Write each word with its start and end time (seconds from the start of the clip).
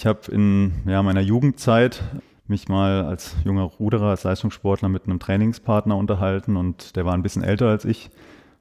Ich 0.00 0.06
habe 0.06 0.32
in 0.32 0.72
ja, 0.86 1.02
meiner 1.02 1.20
Jugendzeit 1.20 2.02
mich 2.46 2.70
mal 2.70 3.04
als 3.04 3.36
junger 3.44 3.64
Ruderer, 3.64 4.06
als 4.06 4.24
Leistungssportler 4.24 4.88
mit 4.88 5.04
einem 5.04 5.18
Trainingspartner 5.18 5.94
unterhalten 5.94 6.56
und 6.56 6.96
der 6.96 7.04
war 7.04 7.12
ein 7.12 7.22
bisschen 7.22 7.44
älter 7.44 7.68
als 7.68 7.84
ich. 7.84 8.08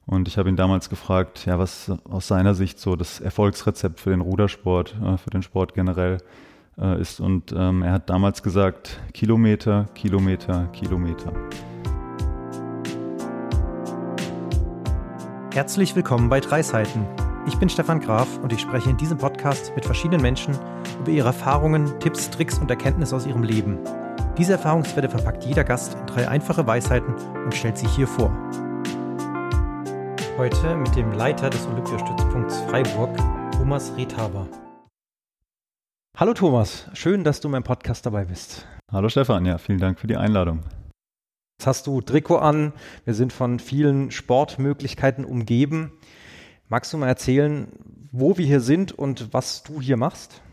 Und 0.05 0.28
ich 0.28 0.38
habe 0.38 0.49
ihn 0.49 0.57
damals 0.57 0.89
gefragt, 0.89 1.46
ja, 1.46 1.57
was 1.57 1.94
aus 2.10 2.28
seiner 2.28 2.55
Sicht 2.55 2.78
so 2.78 2.97
das 2.97 3.21
Erfolgsrezept 3.21 4.02
für 4.02 4.10
den 4.10 4.20
Rudersport, 4.20 4.97
äh, 5.02 5.15
für 5.15 5.29
den 5.29 5.41
Sport 5.41 5.73
generell 5.73 6.17
äh, 6.78 6.99
ist. 6.99 7.22
Und 7.22 7.53
ähm, 7.56 7.83
er 7.83 7.94
hat 7.94 8.10
damals 8.10 8.44
gesagt, 8.44 8.99
Kilometer, 9.13 9.85
Kilometer, 9.96 10.67
Kilometer. 10.74 11.31
Herzlich 15.53 15.96
willkommen 15.96 16.27
bei 16.27 16.41
Drei 16.41 16.62
Seiten. 16.63 17.05
Ich 17.48 17.58
bin 17.58 17.70
Stefan 17.70 17.99
Graf 17.99 18.38
und 18.40 18.52
ich 18.52 18.62
spreche 18.62 18.90
in 18.90 18.98
diesem 18.98 19.17
Podcast 19.17 19.72
mit 19.76 19.85
verschiedenen 19.85 20.22
Menschen 20.22 20.58
über 20.99 21.09
ihre 21.09 21.27
Erfahrungen, 21.27 21.99
Tipps, 21.99 22.30
Tricks 22.30 22.59
und 22.59 22.70
Erkenntnisse 22.70 23.16
aus 23.16 23.26
ihrem 23.26 23.44
Leben. 23.44 23.80
Diese 24.38 24.54
Erfahrungswerte 24.54 25.09
verpackt 25.09 25.45
jeder 25.45 25.64
Gast 25.64 25.95
in 25.95 26.05
drei 26.05 26.28
einfache 26.28 26.67
Weisheiten 26.67 27.14
und 27.44 27.55
stellt 27.55 27.78
sie 27.78 27.88
hier 27.88 28.08
vor. 28.08 28.31
Heute 30.38 30.76
mit 30.76 30.95
dem 30.95 31.14
Leiter 31.14 31.50
des 31.50 31.66
Olympiastützpunkts 31.67 32.59
Freiburg, 32.62 33.17
Thomas 33.53 33.94
Rethaber. 33.98 34.48
Hallo 36.17 36.34
Thomas, 36.34 36.90
schön, 36.94 37.23
dass 37.23 37.40
du 37.40 37.48
in 37.48 37.53
meinem 37.53 37.64
Podcast 37.64 38.06
dabei 38.06 38.26
bist. 38.26 38.67
Hallo 38.92 39.08
Stefan, 39.08 39.45
ja, 39.45 39.58
vielen 39.58 39.80
Dank 39.80 40.00
für 40.00 40.08
die 40.08 40.17
Einladung. 40.17 40.64
Jetzt 41.58 41.67
hast 41.67 41.88
du 41.88 42.02
Trikot 42.02 42.38
an, 42.38 42.73
wir 43.06 43.14
sind 43.14 43.34
von 43.34 43.59
vielen 43.59 44.12
Sportmöglichkeiten 44.12 45.26
umgeben. 45.26 45.94
Magst 46.72 46.94
du 46.94 46.98
mal 46.98 47.08
erzählen, 47.08 47.68
wo 48.12 48.38
wir 48.38 48.46
hier 48.46 48.59
sind 48.59 48.91
und 48.91 49.34
was 49.34 49.64
du 49.64 49.82
hier 49.82 49.98
machst? 49.98 50.44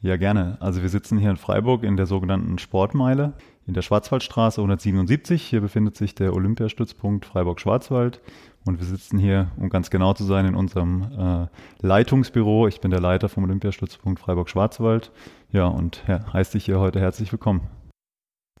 Ja, 0.00 0.16
gerne. 0.16 0.58
Also 0.60 0.82
wir 0.82 0.88
sitzen 0.88 1.18
hier 1.18 1.30
in 1.30 1.36
Freiburg 1.36 1.82
in 1.82 1.96
der 1.96 2.06
sogenannten 2.06 2.58
Sportmeile 2.58 3.32
in 3.66 3.74
der 3.74 3.82
Schwarzwaldstraße 3.82 4.60
177. 4.60 5.42
Hier 5.42 5.60
befindet 5.60 5.96
sich 5.96 6.14
der 6.14 6.34
Olympiastützpunkt 6.34 7.26
Freiburg-Schwarzwald. 7.26 8.20
Und 8.64 8.78
wir 8.78 8.86
sitzen 8.86 9.18
hier, 9.18 9.50
um 9.56 9.68
ganz 9.68 9.90
genau 9.90 10.14
zu 10.14 10.22
sein, 10.22 10.46
in 10.46 10.54
unserem 10.54 11.02
äh, 11.18 11.84
Leitungsbüro. 11.84 12.68
Ich 12.68 12.80
bin 12.80 12.92
der 12.92 13.00
Leiter 13.00 13.28
vom 13.28 13.42
Olympiastützpunkt 13.42 14.20
Freiburg-Schwarzwald. 14.20 15.10
Ja, 15.50 15.66
und 15.66 16.04
ja, 16.06 16.32
heißt 16.32 16.54
dich 16.54 16.66
hier 16.66 16.78
heute 16.78 17.00
herzlich 17.00 17.32
willkommen. 17.32 17.62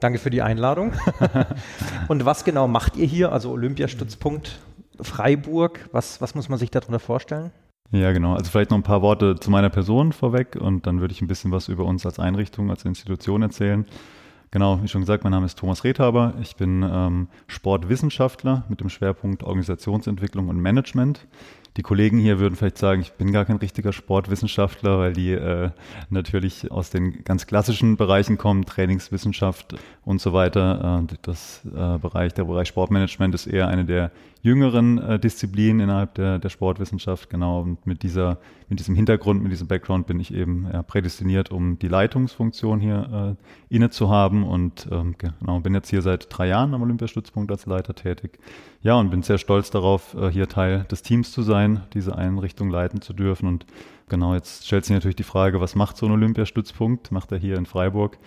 Danke 0.00 0.18
für 0.18 0.30
die 0.30 0.42
Einladung. 0.42 0.92
und 2.08 2.24
was 2.24 2.42
genau 2.42 2.66
macht 2.66 2.96
ihr 2.96 3.06
hier, 3.06 3.30
also 3.30 3.52
Olympiastützpunkt 3.52 4.58
Freiburg. 5.00 5.88
Was, 5.92 6.20
was 6.20 6.34
muss 6.34 6.48
man 6.48 6.58
sich 6.58 6.70
darunter 6.70 6.98
vorstellen? 6.98 7.50
Ja, 7.92 8.12
genau. 8.12 8.34
Also 8.34 8.50
vielleicht 8.50 8.70
noch 8.70 8.78
ein 8.78 8.82
paar 8.82 9.02
Worte 9.02 9.36
zu 9.38 9.50
meiner 9.50 9.70
Person 9.70 10.12
vorweg 10.12 10.56
und 10.56 10.86
dann 10.86 11.00
würde 11.00 11.12
ich 11.12 11.22
ein 11.22 11.28
bisschen 11.28 11.52
was 11.52 11.68
über 11.68 11.84
uns 11.84 12.04
als 12.04 12.18
Einrichtung, 12.18 12.70
als 12.70 12.84
Institution 12.84 13.42
erzählen. 13.42 13.86
Genau, 14.50 14.82
wie 14.82 14.88
schon 14.88 15.02
gesagt, 15.02 15.24
mein 15.24 15.32
Name 15.32 15.46
ist 15.46 15.58
Thomas 15.58 15.84
Rethaber. 15.84 16.34
Ich 16.40 16.56
bin 16.56 16.82
ähm, 16.82 17.28
Sportwissenschaftler 17.46 18.64
mit 18.68 18.80
dem 18.80 18.88
Schwerpunkt 18.88 19.42
Organisationsentwicklung 19.42 20.48
und 20.48 20.58
Management. 20.58 21.26
Die 21.76 21.82
Kollegen 21.82 22.18
hier 22.18 22.38
würden 22.38 22.54
vielleicht 22.56 22.78
sagen, 22.78 23.02
ich 23.02 23.12
bin 23.12 23.32
gar 23.32 23.44
kein 23.44 23.56
richtiger 23.56 23.92
Sportwissenschaftler, 23.92 24.98
weil 24.98 25.12
die 25.12 25.32
äh, 25.32 25.70
natürlich 26.08 26.70
aus 26.70 26.88
den 26.88 27.22
ganz 27.22 27.46
klassischen 27.46 27.98
Bereichen 27.98 28.38
kommen, 28.38 28.64
Trainingswissenschaft 28.64 29.76
und 30.04 30.20
so 30.20 30.32
weiter. 30.32 31.06
Äh, 31.10 31.16
das 31.20 31.62
äh, 31.66 31.98
Bereich, 31.98 32.32
der 32.32 32.44
Bereich 32.44 32.68
Sportmanagement 32.68 33.34
ist 33.34 33.46
eher 33.46 33.68
eine 33.68 33.84
der 33.84 34.10
jüngeren 34.46 34.98
äh, 34.98 35.18
Disziplinen 35.18 35.80
innerhalb 35.80 36.14
der, 36.14 36.38
der 36.38 36.48
Sportwissenschaft. 36.50 37.28
Genau, 37.30 37.62
und 37.62 37.84
mit 37.84 38.04
dieser, 38.04 38.38
mit 38.68 38.78
diesem 38.78 38.94
Hintergrund, 38.94 39.42
mit 39.42 39.50
diesem 39.50 39.66
Background 39.66 40.06
bin 40.06 40.20
ich 40.20 40.32
eben 40.32 40.68
ja, 40.72 40.82
prädestiniert, 40.84 41.50
um 41.50 41.78
die 41.80 41.88
Leitungsfunktion 41.88 42.78
hier 42.78 43.36
äh, 43.70 43.74
inne 43.74 43.90
zu 43.90 44.08
haben 44.08 44.44
und 44.44 44.88
ähm, 44.92 45.16
genau, 45.18 45.58
bin 45.60 45.74
jetzt 45.74 45.90
hier 45.90 46.00
seit 46.00 46.28
drei 46.30 46.46
Jahren 46.46 46.72
am 46.74 46.82
Olympiastützpunkt 46.82 47.50
als 47.50 47.66
Leiter 47.66 47.94
tätig. 47.94 48.38
Ja, 48.82 48.94
und 48.94 49.10
bin 49.10 49.22
sehr 49.22 49.38
stolz 49.38 49.70
darauf, 49.72 50.14
äh, 50.14 50.30
hier 50.30 50.48
Teil 50.48 50.84
des 50.92 51.02
Teams 51.02 51.32
zu 51.32 51.42
sein, 51.42 51.65
diese 51.94 52.16
Einrichtung 52.16 52.70
leiten 52.70 53.00
zu 53.00 53.12
dürfen. 53.12 53.48
Und 53.48 53.66
genau, 54.08 54.34
jetzt 54.34 54.66
stellt 54.66 54.84
sich 54.84 54.94
natürlich 54.94 55.16
die 55.16 55.22
Frage, 55.22 55.60
was 55.60 55.74
macht 55.74 55.96
so 55.96 56.06
ein 56.06 56.12
Olympiastützpunkt? 56.12 57.12
Macht 57.12 57.32
er 57.32 57.38
hier 57.38 57.56
in 57.56 57.66
Freiburg? 57.66 58.18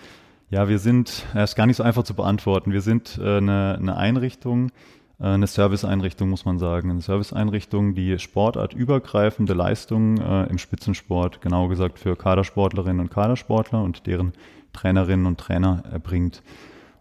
Ja, 0.50 0.68
wir 0.68 0.80
sind, 0.80 1.26
er 1.34 1.44
ist 1.44 1.56
gar 1.56 1.68
nicht 1.68 1.78
so 1.78 1.84
einfach 1.84 2.04
zu 2.04 2.16
beantworten. 2.16 2.72
Wir 2.72 2.82
sind 2.82 3.20
äh, 3.22 3.38
eine, 3.38 3.78
eine 3.80 3.98
Einrichtung, 3.98 4.72
äh, 5.20 5.26
eine 5.26 5.48
Serviceeinrichtung, 5.48 6.30
muss 6.30 6.46
man 6.46 6.58
sagen. 6.58 6.90
Eine 6.90 7.02
Serviceeinrichtung, 7.02 7.94
die 7.94 8.18
sportartübergreifende 8.18 9.54
Leistungen 9.54 10.20
äh, 10.20 10.46
im 10.46 10.58
Spitzensport, 10.58 11.42
genau 11.42 11.68
gesagt 11.68 12.00
für 12.00 12.16
Kadersportlerinnen 12.16 13.00
und 13.00 13.12
Kadersportler 13.12 13.84
und 13.84 14.08
deren 14.08 14.34
Trainerinnen 14.74 15.26
und 15.26 15.40
Trainer 15.40 15.84
erbringt. 15.92 16.42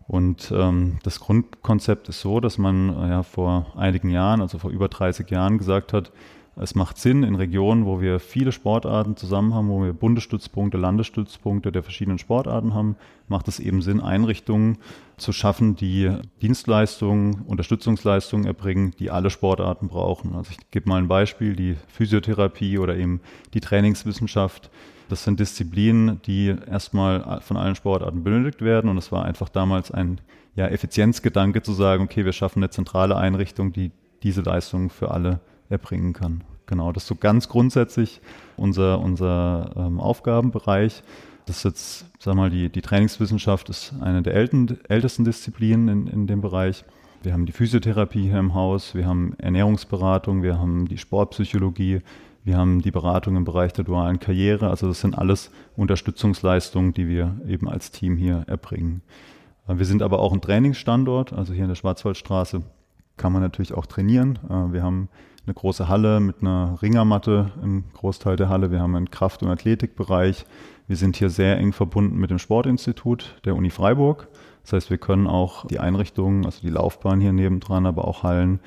Und 0.09 0.51
ähm, 0.57 0.99
das 1.03 1.21
Grundkonzept 1.21 2.09
ist 2.09 2.23
so, 2.23 2.41
dass 2.41 2.57
man 2.57 2.89
äh, 2.97 3.09
ja 3.11 3.23
vor 3.23 3.75
einigen 3.77 4.09
Jahren, 4.09 4.41
also 4.41 4.59
vor 4.59 4.71
über 4.71 4.89
30 4.89 5.31
Jahren, 5.31 5.59
gesagt 5.59 5.93
hat, 5.93 6.11
es 6.61 6.75
macht 6.75 6.99
Sinn 6.99 7.23
in 7.23 7.35
Regionen, 7.35 7.87
wo 7.87 8.01
wir 8.01 8.21
viele 8.21 8.53
Sportarten 8.53 9.17
zusammen 9.17 9.55
haben, 9.55 9.69
wo 9.69 9.83
wir 9.83 9.93
Bundesstützpunkte, 9.93 10.77
Landesstützpunkte 10.77 11.73
der 11.73 11.83
verschiedenen 11.83 12.19
Sportarten 12.19 12.75
haben, 12.75 12.97
macht 13.29 13.49
es 13.49 13.61
eben 13.61 13.83
Sinn, 13.83 14.01
Einrichtungen 14.01 14.79
zu 15.17 15.33
schaffen, 15.33 15.77
die 15.77 16.11
Dienstleistungen, 16.43 17.43
Unterstützungsleistungen 17.47 18.47
erbringen, 18.47 18.95
die 18.99 19.11
alle 19.11 19.31
Sportarten 19.31 19.89
brauchen. 19.89 20.35
Also 20.35 20.51
ich 20.53 20.71
gebe 20.71 20.89
mal 20.89 20.99
ein 20.99 21.09
Beispiel, 21.09 21.55
die 21.55 21.77
Physiotherapie 21.89 22.79
oder 22.79 22.97
eben 22.97 23.21
die 23.55 23.61
Trainingswissenschaft 23.61 24.71
das 25.09 25.25
sind 25.25 25.41
Disziplinen, 25.41 26.21
die 26.27 26.55
erstmal 26.71 27.41
von 27.41 27.57
allen 27.57 27.75
Sportarten 27.75 28.23
benötigt 28.23 28.61
werden. 28.61 28.91
Und 28.91 28.99
es 28.99 29.11
war 29.11 29.25
einfach 29.25 29.49
damals 29.49 29.91
ein 29.91 30.21
ja, 30.55 30.67
Effizienzgedanke 30.67 31.63
zu 31.63 31.73
sagen, 31.73 32.05
okay, 32.05 32.25
wir 32.25 32.33
schaffen 32.33 32.59
eine 32.59 32.71
zentrale 32.71 33.17
Einrichtung, 33.17 33.73
die 33.73 33.91
diese 34.23 34.43
Leistungen 34.43 34.91
für 34.91 35.11
alle 35.11 35.41
erbringen 35.69 36.13
kann. 36.13 36.43
Genau, 36.67 36.93
das 36.93 37.05
ist 37.05 37.09
so 37.09 37.15
ganz 37.15 37.49
grundsätzlich 37.49 38.21
unser, 38.57 39.01
unser 39.01 39.73
ähm, 39.77 40.01
Aufgabenbereich. 40.01 41.03
Das 41.47 41.59
ist 41.59 41.65
jetzt, 41.65 42.07
sag 42.19 42.35
mal, 42.35 42.51
die, 42.51 42.69
die 42.69 42.83
Trainingswissenschaft 42.83 43.71
ist 43.71 43.95
eine 44.01 44.23
der 44.23 44.35
älten, 44.35 44.79
ältesten 44.89 45.25
Disziplinen 45.25 45.89
in, 45.89 46.07
in 46.07 46.27
dem 46.27 46.43
Bereich. 46.43 46.85
Wir 47.23 47.33
haben 47.33 47.47
die 47.47 47.53
Physiotherapie 47.53 48.23
hier 48.23 48.39
im 48.39 48.55
Haus, 48.55 48.95
wir 48.95 49.07
haben 49.07 49.35
Ernährungsberatung, 49.39 50.43
wir 50.43 50.59
haben 50.59 50.87
die 50.87 50.99
Sportpsychologie, 50.99 52.03
wir 52.45 52.57
haben 52.57 52.81
die 52.81 52.91
Beratung 52.91 53.37
im 53.37 53.45
Bereich 53.45 53.73
der 53.73 53.85
dualen 53.85 54.21
Karriere. 54.21 54.69
Also 54.69 54.89
das 54.89 55.01
sind 55.01 55.19
alles 55.19 55.51
Unterstützungsleistungen, 55.77 56.93
die 56.93 57.09
wir 57.09 57.41
eben 57.47 57.69
als 57.69 57.91
Team 57.91 58.17
hier 58.17 58.45
erbringen. 58.47 59.03
Wir 59.67 59.85
sind 59.85 60.03
aber 60.03 60.21
auch 60.21 60.33
ein 60.33 60.41
Trainingsstandort. 60.41 61.33
Also 61.33 61.53
hier 61.53 61.65
in 61.65 61.69
der 61.69 61.75
Schwarzwaldstraße 61.75 62.63
kann 63.19 63.33
man 63.33 63.43
natürlich 63.43 63.75
auch 63.75 63.87
trainieren. 63.87 64.39
Äh, 64.49 64.73
wir 64.73 64.83
haben 64.83 65.09
eine 65.49 65.55
große 65.55 65.89
Halle 65.89 66.21
mit 66.21 66.43
einer 66.43 66.79
Ringermatte 66.83 67.53
im 67.63 67.85
Großteil 67.95 68.37
der 68.37 68.51
Halle. 68.51 68.71
Wir 68.71 68.81
haben 68.81 68.95
einen 68.95 69.11
Kraft- 69.11 69.43
und 69.43 69.49
Athletikbereich. 69.49 70.45
Wir 70.87 70.97
sind 70.97 71.17
hier 71.17 71.31
sehr 71.31 71.57
eng 71.57 71.73
verbunden 71.73 72.19
mit 72.19 72.31
dem 72.31 72.39
Sportinstitut 72.39 73.41
der 73.47 73.57
Uni 73.57 73.71
Freiburg. 73.71 74.29
Das 74.63 74.75
heißt, 74.75 74.91
wir 74.91 74.99
können 74.99 75.27
auch 75.27 75.67
die 75.67 75.79
Einrichtungen, 75.79 76.45
also 76.45 76.61
die 76.61 76.69
Laufbahn 76.69 77.21
hier 77.23 77.33
nebendran, 77.33 77.87
aber 77.87 78.07
auch 78.07 78.23
Hallen 78.25 78.61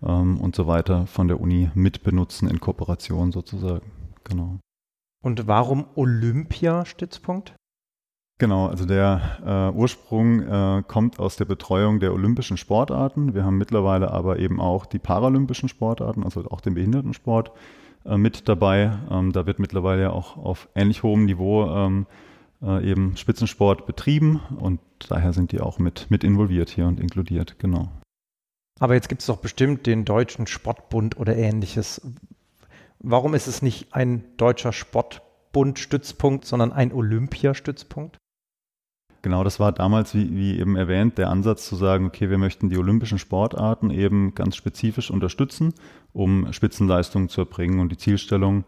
ähm, 0.00 0.40
und 0.40 0.54
so 0.54 0.68
weiter 0.68 1.08
von 1.08 1.26
der 1.26 1.40
Uni 1.40 1.70
mitbenutzen 1.74 2.48
in 2.48 2.60
Kooperation 2.60 3.32
sozusagen. 3.32 3.90
Genau. 4.22 4.60
Und 5.24 5.48
warum 5.48 5.86
Olympiastützpunkt? 5.96 7.54
Genau, 8.38 8.68
also 8.68 8.86
der 8.86 9.72
äh, 9.74 9.76
Ursprung 9.76 10.42
äh, 10.42 10.82
kommt 10.86 11.18
aus 11.18 11.36
der 11.36 11.44
Betreuung 11.44 11.98
der 11.98 12.12
olympischen 12.12 12.56
Sportarten. 12.56 13.34
Wir 13.34 13.44
haben 13.44 13.58
mittlerweile 13.58 14.12
aber 14.12 14.38
eben 14.38 14.60
auch 14.60 14.86
die 14.86 15.00
paralympischen 15.00 15.68
Sportarten, 15.68 16.22
also 16.22 16.48
auch 16.48 16.60
den 16.60 16.74
Behindertensport 16.74 17.50
äh, 18.04 18.16
mit 18.16 18.48
dabei. 18.48 18.96
Ähm, 19.10 19.32
da 19.32 19.46
wird 19.46 19.58
mittlerweile 19.58 20.02
ja 20.02 20.10
auch 20.10 20.36
auf 20.36 20.68
ähnlich 20.76 21.02
hohem 21.02 21.24
Niveau 21.24 21.66
ähm, 21.66 22.06
äh, 22.62 22.88
eben 22.88 23.16
Spitzensport 23.16 23.86
betrieben 23.86 24.40
und 24.60 24.78
daher 25.08 25.32
sind 25.32 25.50
die 25.50 25.60
auch 25.60 25.80
mit, 25.80 26.08
mit 26.08 26.22
involviert 26.22 26.70
hier 26.70 26.86
und 26.86 27.00
inkludiert, 27.00 27.58
genau. 27.58 27.88
Aber 28.78 28.94
jetzt 28.94 29.08
gibt 29.08 29.22
es 29.22 29.26
doch 29.26 29.38
bestimmt 29.38 29.86
den 29.86 30.04
Deutschen 30.04 30.46
Sportbund 30.46 31.18
oder 31.18 31.36
ähnliches. 31.36 32.00
Warum 33.00 33.34
ist 33.34 33.48
es 33.48 33.62
nicht 33.62 33.94
ein 33.94 34.22
deutscher 34.36 34.72
Sportbund-Stützpunkt, 34.72 36.44
sondern 36.44 36.72
ein 36.72 36.92
Olympiastützpunkt? 36.92 38.16
Genau, 39.22 39.42
das 39.42 39.58
war 39.58 39.72
damals, 39.72 40.14
wie, 40.14 40.34
wie, 40.34 40.58
eben 40.58 40.76
erwähnt, 40.76 41.18
der 41.18 41.30
Ansatz 41.30 41.66
zu 41.66 41.74
sagen, 41.76 42.06
okay, 42.06 42.30
wir 42.30 42.38
möchten 42.38 42.70
die 42.70 42.78
olympischen 42.78 43.18
Sportarten 43.18 43.90
eben 43.90 44.34
ganz 44.34 44.54
spezifisch 44.54 45.10
unterstützen, 45.10 45.74
um 46.12 46.52
Spitzenleistungen 46.52 47.28
zu 47.28 47.40
erbringen. 47.40 47.80
Und 47.80 47.90
die 47.90 47.96
Zielstellung 47.96 48.64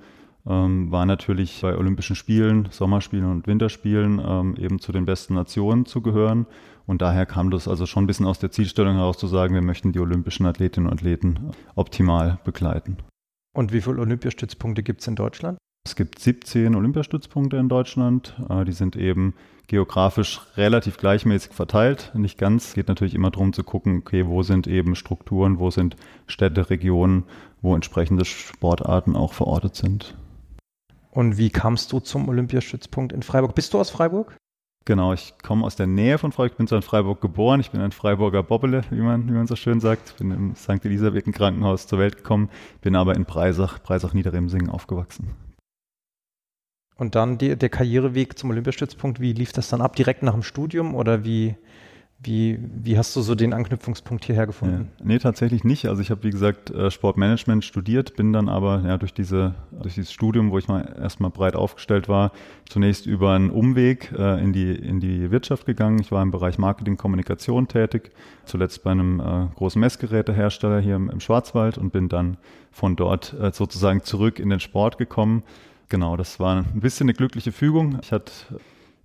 ähm, 0.47 0.91
war 0.91 1.07
natürlich 1.07 1.61
bei 1.63 1.77
Olympischen 1.77 2.17
Spielen, 2.17 2.69
Sommerspielen 2.71 3.31
und 3.31 3.47
Winterspielen 3.47 4.21
ähm, 4.25 4.57
eben 4.57 4.81
zu 4.81 4.91
den 4.91 5.05
besten 5.05 5.35
Nationen 5.35 5.87
zu 5.87 6.01
gehören 6.01 6.47
und 6.91 7.03
daher 7.03 7.25
kam 7.25 7.53
das 7.53 7.69
also 7.69 7.87
schon 7.87 8.03
ein 8.03 8.07
bisschen 8.09 8.27
aus 8.27 8.41
der 8.41 8.51
Zielstellung 8.51 8.97
heraus 8.97 9.17
zu 9.17 9.29
sagen, 9.29 9.55
wir 9.55 9.63
möchten 9.63 9.93
die 9.93 10.01
olympischen 10.01 10.45
Athletinnen 10.45 10.89
und 10.89 10.95
Athleten 10.95 11.53
optimal 11.77 12.41
begleiten. 12.43 12.97
Und 13.57 13.73
wie 13.73 13.81
viele 13.81 14.01
Olympiastützpunkte 14.01 14.83
gibt 14.83 15.01
es 15.01 15.07
in 15.07 15.15
Deutschland? 15.15 15.57
Es 15.91 15.97
gibt 15.97 16.21
17 16.21 16.77
Olympiastützpunkte 16.77 17.57
in 17.57 17.69
Deutschland. 17.69 18.37
Äh, 18.49 18.65
die 18.65 18.71
sind 18.71 18.95
eben 18.95 19.35
geografisch 19.67 20.41
relativ 20.57 20.99
gleichmäßig 20.99 21.53
verteilt. 21.53 22.13
Nicht 22.15 22.39
ganz. 22.39 22.69
Es 22.69 22.75
geht 22.75 22.87
natürlich 22.87 23.13
immer 23.13 23.33
darum 23.33 23.53
zu 23.53 23.65
gucken, 23.65 23.99
okay, 23.99 24.25
wo 24.29 24.45
sind 24.45 24.69
eben 24.69 24.95
Strukturen, 24.95 25.59
wo 25.59 25.73
sind 25.73 25.97
Städte, 26.29 26.71
Regionen, 26.71 27.25
wo 27.61 27.75
entsprechende 27.75 28.25
Sportarten 28.25 29.17
auch 29.17 29.33
verortet 29.33 29.75
sind. 29.75 30.17
Und 31.11 31.39
wie 31.39 31.51
kamst 31.51 31.91
du 31.91 31.99
zum 31.99 32.29
Olympiastützpunkt 32.29 33.13
in 33.13 33.25
Freiburg? 33.25 33.57
Bist 33.57 33.75
du 33.75 33.81
aus 33.81 33.91
Freiburg? 33.91 34.37
Genau, 34.85 35.13
ich 35.13 35.35
komme 35.43 35.67
aus 35.67 35.75
der 35.75 35.89
Nähe 35.89 36.19
von 36.19 36.31
Freiburg. 36.31 36.53
Ich 36.53 36.59
bin 36.59 36.69
zwar 36.69 36.79
in 36.79 36.83
Freiburg 36.83 37.21
geboren. 37.21 37.59
Ich 37.59 37.73
bin 37.73 37.81
ein 37.81 37.91
Freiburger 37.91 38.45
Bobbele, 38.45 38.83
wie 38.91 39.01
man, 39.01 39.27
wie 39.27 39.33
man 39.33 39.49
so 39.49 39.57
schön 39.57 39.81
sagt. 39.81 40.11
Ich 40.11 40.15
bin 40.19 40.31
im 40.31 40.55
St. 40.55 40.85
Elisabeth 40.85 41.25
Krankenhaus 41.33 41.89
zur 41.89 41.99
Welt 41.99 42.19
gekommen, 42.19 42.49
bin 42.81 42.95
aber 42.95 43.17
in 43.17 43.25
Breisach, 43.25 43.81
Breisach 43.81 44.15
Niederremsingen 44.15 44.71
aufgewachsen. 44.71 45.50
Und 47.01 47.15
dann 47.15 47.39
die, 47.39 47.57
der 47.57 47.71
Karriereweg 47.71 48.39
zum 48.39 48.51
Olympiastützpunkt, 48.51 49.21
wie 49.21 49.33
lief 49.33 49.53
das 49.53 49.71
dann 49.71 49.81
ab? 49.81 49.97
Direkt 49.97 50.23
nach 50.23 50.35
dem 50.35 50.43
Studium 50.43 50.95
oder 50.95 51.25
wie, 51.25 51.57
wie, 52.23 52.59
wie 52.61 52.99
hast 52.99 53.17
du 53.17 53.23
so 53.23 53.35
den 53.35 53.55
Anknüpfungspunkt 53.55 54.27
hierher 54.27 54.47
gefunden? 54.47 54.91
Ja. 54.99 55.05
Nee, 55.07 55.19
tatsächlich 55.19 55.65
nicht. 55.65 55.87
Also 55.87 56.03
ich 56.03 56.11
habe, 56.11 56.25
wie 56.25 56.31
gesagt, 56.31 56.69
äh, 56.69 56.91
Sportmanagement 56.91 57.65
studiert, 57.65 58.17
bin 58.17 58.35
dann 58.35 58.51
aber 58.51 58.83
ja, 58.85 58.99
durch, 58.99 59.15
diese, 59.15 59.55
durch 59.71 59.95
dieses 59.95 60.13
Studium, 60.13 60.51
wo 60.51 60.59
ich 60.59 60.69
mal 60.69 60.95
erstmal 61.01 61.31
breit 61.31 61.57
aufgestellt 61.57 62.07
war, 62.11 62.33
zunächst 62.69 63.07
über 63.07 63.33
einen 63.33 63.49
Umweg 63.49 64.13
äh, 64.13 64.39
in, 64.39 64.53
die, 64.53 64.71
in 64.71 65.01
die 65.01 65.31
Wirtschaft 65.31 65.65
gegangen. 65.65 66.01
Ich 66.03 66.13
war 66.13 66.23
im 66.23 66.31
Bereich 66.31 66.59
Marketing, 66.59 66.99
Kommunikation 66.99 67.67
tätig, 67.67 68.11
zuletzt 68.45 68.85
bei 68.85 68.91
einem 68.91 69.21
äh, 69.21 69.47
großen 69.55 69.81
Messgerätehersteller 69.81 70.81
hier 70.81 70.97
im, 70.97 71.09
im, 71.09 71.21
Schwarzwald 71.21 71.79
und 71.79 71.95
bin 71.95 72.11
dann 72.11 72.37
von 72.71 72.95
dort 72.95 73.33
äh, 73.41 73.53
sozusagen 73.53 74.03
zurück 74.03 74.39
in 74.39 74.51
den 74.51 74.61
Sport 74.61 74.99
gekommen. 74.99 75.45
Genau, 75.91 76.17
das 76.17 76.39
war 76.39 76.59
ein 76.59 76.81
bisschen 76.81 77.07
eine 77.07 77.15
glückliche 77.15 77.51
Fügung. 77.51 77.99
Ich 78.01 78.13
hatte 78.13 78.33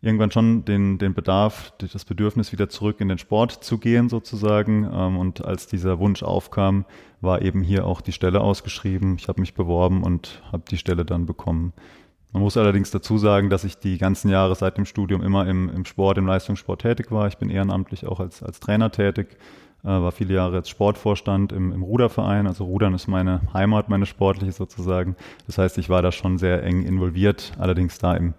irgendwann 0.03 0.29
schon 0.29 0.65
den, 0.65 0.99
den 0.99 1.15
Bedarf, 1.15 1.73
das 1.79 2.05
Bedürfnis, 2.05 2.51
wieder 2.51 2.69
zurück 2.69 3.01
in 3.01 3.09
den 3.09 3.17
Sport 3.17 3.63
zu 3.63 3.79
gehen 3.79 4.07
sozusagen. 4.07 4.87
Ähm, 4.93 5.17
und 5.17 5.43
als 5.43 5.65
dieser 5.65 5.97
Wunsch 5.97 6.21
aufkam, 6.21 6.85
war 7.21 7.41
eben 7.41 7.63
hier 7.63 7.87
auch 7.87 8.01
die 8.01 8.11
Stelle 8.11 8.39
ausgeschrieben. 8.39 9.15
Ich 9.17 9.27
habe 9.27 9.41
mich 9.41 9.55
beworben 9.55 10.03
und 10.03 10.43
habe 10.51 10.63
die 10.69 10.77
Stelle 10.77 11.05
dann 11.05 11.25
bekommen. 11.25 11.73
Man 12.33 12.43
muss 12.43 12.55
allerdings 12.55 12.91
dazu 12.91 13.17
sagen, 13.17 13.49
dass 13.49 13.63
ich 13.63 13.79
die 13.79 13.97
ganzen 13.97 14.29
Jahre 14.29 14.53
seit 14.53 14.77
dem 14.77 14.85
Studium 14.85 15.23
immer 15.23 15.47
im, 15.47 15.69
im 15.69 15.85
Sport, 15.85 16.19
im 16.19 16.27
Leistungssport 16.27 16.83
tätig 16.83 17.09
war. 17.09 17.27
Ich 17.27 17.37
bin 17.37 17.49
ehrenamtlich 17.49 18.05
auch 18.05 18.19
als, 18.19 18.43
als 18.43 18.59
Trainer 18.59 18.91
tätig, 18.91 19.37
war 19.89 20.11
viele 20.11 20.33
Jahre 20.33 20.57
als 20.57 20.69
Sportvorstand 20.69 21.51
im, 21.51 21.71
im 21.71 21.83
Ruderverein. 21.83 22.47
Also 22.47 22.65
Rudern 22.65 22.93
ist 22.93 23.07
meine 23.07 23.41
Heimat, 23.53 23.89
meine 23.89 24.05
sportliche 24.05 24.51
sozusagen. 24.51 25.15
Das 25.45 25.57
heißt, 25.57 25.77
ich 25.77 25.89
war 25.89 26.01
da 26.01 26.11
schon 26.11 26.37
sehr 26.37 26.63
eng 26.63 26.83
involviert, 26.83 27.53
allerdings 27.59 27.97
da 27.97 28.15
im, 28.15 28.33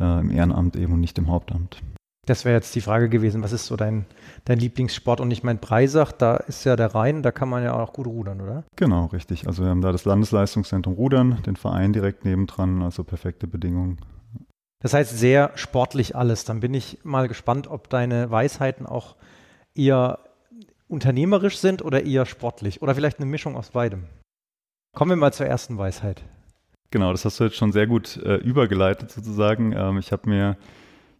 äh, 0.00 0.20
im 0.20 0.30
Ehrenamt 0.30 0.76
eben 0.76 0.94
und 0.94 1.00
nicht 1.00 1.18
im 1.18 1.28
Hauptamt. 1.28 1.82
Das 2.26 2.44
wäre 2.44 2.56
jetzt 2.56 2.74
die 2.74 2.80
Frage 2.80 3.08
gewesen, 3.08 3.44
was 3.44 3.52
ist 3.52 3.66
so 3.66 3.76
dein, 3.76 4.04
dein 4.44 4.58
Lieblingssport? 4.58 5.20
Und 5.20 5.30
ich 5.30 5.44
meine, 5.44 5.60
Breisach, 5.60 6.10
da 6.10 6.36
ist 6.36 6.64
ja 6.64 6.74
der 6.74 6.92
Rhein, 6.92 7.22
da 7.22 7.30
kann 7.30 7.48
man 7.48 7.62
ja 7.62 7.74
auch 7.74 7.92
gut 7.92 8.08
rudern, 8.08 8.40
oder? 8.40 8.64
Genau, 8.74 9.06
richtig. 9.06 9.46
Also 9.46 9.62
wir 9.62 9.70
haben 9.70 9.80
da 9.80 9.92
das 9.92 10.04
Landesleistungszentrum 10.04 10.94
Rudern, 10.94 11.40
den 11.46 11.54
Verein 11.54 11.92
direkt 11.92 12.24
nebendran, 12.24 12.82
also 12.82 13.04
perfekte 13.04 13.46
Bedingungen. 13.46 13.98
Das 14.82 14.92
heißt 14.92 15.16
sehr 15.16 15.52
sportlich 15.54 16.16
alles. 16.16 16.44
Dann 16.44 16.58
bin 16.58 16.74
ich 16.74 16.98
mal 17.04 17.28
gespannt, 17.28 17.68
ob 17.68 17.88
deine 17.90 18.28
Weisheiten 18.30 18.86
auch 18.86 19.14
eher 19.76 20.18
unternehmerisch 20.88 21.58
sind 21.58 21.84
oder 21.84 22.04
eher 22.04 22.26
sportlich 22.26 22.82
oder 22.82 22.94
vielleicht 22.94 23.18
eine 23.18 23.26
Mischung 23.26 23.56
aus 23.56 23.70
beidem. 23.70 24.04
Kommen 24.94 25.10
wir 25.10 25.16
mal 25.16 25.32
zur 25.32 25.46
ersten 25.46 25.78
Weisheit. 25.78 26.22
Genau, 26.90 27.12
das 27.12 27.24
hast 27.24 27.40
du 27.40 27.44
jetzt 27.44 27.56
schon 27.56 27.72
sehr 27.72 27.86
gut 27.86 28.16
äh, 28.18 28.36
übergeleitet 28.36 29.10
sozusagen. 29.10 29.72
Ähm, 29.72 29.98
ich 29.98 30.12
habe 30.12 30.28
mir 30.28 30.56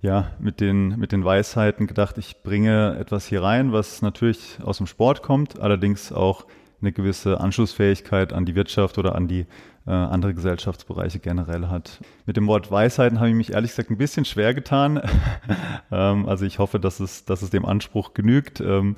ja 0.00 0.30
mit 0.38 0.60
den, 0.60 0.98
mit 0.98 1.12
den 1.12 1.24
Weisheiten 1.24 1.86
gedacht, 1.86 2.18
ich 2.18 2.42
bringe 2.42 2.96
etwas 2.98 3.26
hier 3.26 3.42
rein, 3.42 3.72
was 3.72 4.02
natürlich 4.02 4.58
aus 4.62 4.78
dem 4.78 4.86
Sport 4.86 5.22
kommt, 5.22 5.58
allerdings 5.60 6.12
auch 6.12 6.46
eine 6.80 6.92
gewisse 6.92 7.40
Anschlussfähigkeit 7.40 8.32
an 8.32 8.44
die 8.44 8.54
Wirtschaft 8.54 8.98
oder 8.98 9.14
an 9.14 9.28
die 9.28 9.46
äh, 9.86 9.90
andere 9.90 10.34
Gesellschaftsbereiche 10.34 11.18
generell 11.20 11.68
hat. 11.68 12.00
Mit 12.26 12.36
dem 12.36 12.46
Wort 12.46 12.70
Weisheiten 12.70 13.18
habe 13.18 13.30
ich 13.30 13.34
mich 13.34 13.52
ehrlich 13.52 13.70
gesagt 13.70 13.90
ein 13.90 13.98
bisschen 13.98 14.24
schwer 14.24 14.52
getan. 14.52 15.00
ähm, 15.90 16.28
also 16.28 16.44
ich 16.44 16.58
hoffe, 16.58 16.78
dass 16.78 17.00
es, 17.00 17.24
dass 17.24 17.42
es 17.42 17.50
dem 17.50 17.64
Anspruch 17.64 18.12
genügt. 18.14 18.60
Ähm, 18.60 18.96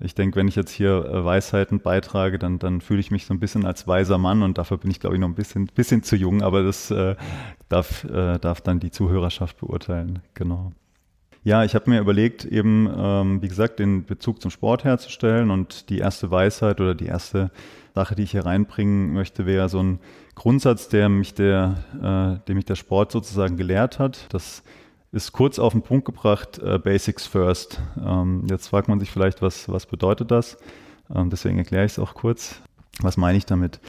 ich 0.00 0.14
denke, 0.14 0.36
wenn 0.36 0.48
ich 0.48 0.56
jetzt 0.56 0.70
hier 0.70 1.04
äh, 1.04 1.24
Weisheiten 1.24 1.80
beitrage, 1.80 2.38
dann, 2.38 2.58
dann 2.58 2.80
fühle 2.80 3.00
ich 3.00 3.10
mich 3.10 3.26
so 3.26 3.34
ein 3.34 3.40
bisschen 3.40 3.66
als 3.66 3.86
weiser 3.86 4.18
Mann 4.18 4.42
und 4.42 4.58
dafür 4.58 4.78
bin 4.78 4.90
ich, 4.90 5.00
glaube 5.00 5.16
ich, 5.16 5.20
noch 5.20 5.28
ein 5.28 5.34
bisschen, 5.34 5.66
bisschen 5.66 6.02
zu 6.02 6.16
jung, 6.16 6.42
aber 6.42 6.62
das 6.62 6.90
äh, 6.90 7.16
darf, 7.68 8.04
äh, 8.04 8.38
darf 8.38 8.60
dann 8.60 8.80
die 8.80 8.90
Zuhörerschaft 8.90 9.58
beurteilen. 9.58 10.20
Genau. 10.34 10.72
Ja, 11.42 11.64
ich 11.64 11.74
habe 11.74 11.88
mir 11.88 12.00
überlegt, 12.00 12.44
eben, 12.44 12.88
ähm, 12.94 13.42
wie 13.42 13.48
gesagt, 13.48 13.78
den 13.78 14.04
Bezug 14.04 14.42
zum 14.42 14.50
Sport 14.50 14.84
herzustellen 14.84 15.50
und 15.50 15.88
die 15.88 15.98
erste 15.98 16.30
Weisheit 16.30 16.80
oder 16.80 16.94
die 16.94 17.06
erste 17.06 17.50
Sache, 17.94 18.14
die 18.14 18.24
ich 18.24 18.32
hier 18.32 18.44
reinbringen 18.44 19.12
möchte, 19.12 19.46
wäre 19.46 19.68
so 19.68 19.82
ein 19.82 20.00
Grundsatz, 20.34 20.88
der 20.88 21.08
mich 21.08 21.34
der, 21.34 22.40
äh, 22.42 22.46
dem 22.46 22.56
mich 22.56 22.66
der 22.66 22.74
Sport 22.76 23.12
sozusagen 23.12 23.56
gelehrt 23.56 23.98
hat. 23.98 24.26
Das 24.30 24.62
ist 25.12 25.32
kurz 25.32 25.58
auf 25.58 25.72
den 25.72 25.82
Punkt 25.82 26.04
gebracht, 26.04 26.58
äh, 26.58 26.78
Basics 26.78 27.26
first. 27.26 27.80
Ähm, 28.04 28.46
jetzt 28.48 28.68
fragt 28.68 28.88
man 28.88 29.00
sich 29.00 29.10
vielleicht, 29.10 29.42
was, 29.42 29.68
was 29.68 29.86
bedeutet 29.86 30.30
das? 30.30 30.56
Ähm, 31.14 31.30
deswegen 31.30 31.58
erkläre 31.58 31.84
ich 31.84 31.92
es 31.92 31.98
auch 31.98 32.14
kurz. 32.14 32.60
Was 33.00 33.16
meine 33.16 33.38
ich 33.38 33.46
damit? 33.46 33.80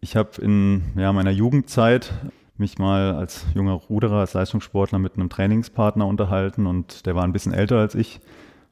Ich 0.00 0.16
habe 0.16 0.40
in 0.40 0.82
ja, 0.96 1.12
meiner 1.12 1.30
Jugendzeit 1.30 2.12
mich 2.56 2.78
mal 2.78 3.14
als 3.14 3.46
junger 3.54 3.72
Ruderer, 3.72 4.18
als 4.18 4.34
Leistungssportler 4.34 4.98
mit 4.98 5.14
einem 5.14 5.28
Trainingspartner 5.28 6.06
unterhalten 6.06 6.66
und 6.66 7.06
der 7.06 7.14
war 7.14 7.22
ein 7.22 7.32
bisschen 7.32 7.52
älter 7.52 7.78
als 7.78 7.94
ich. 7.94 8.20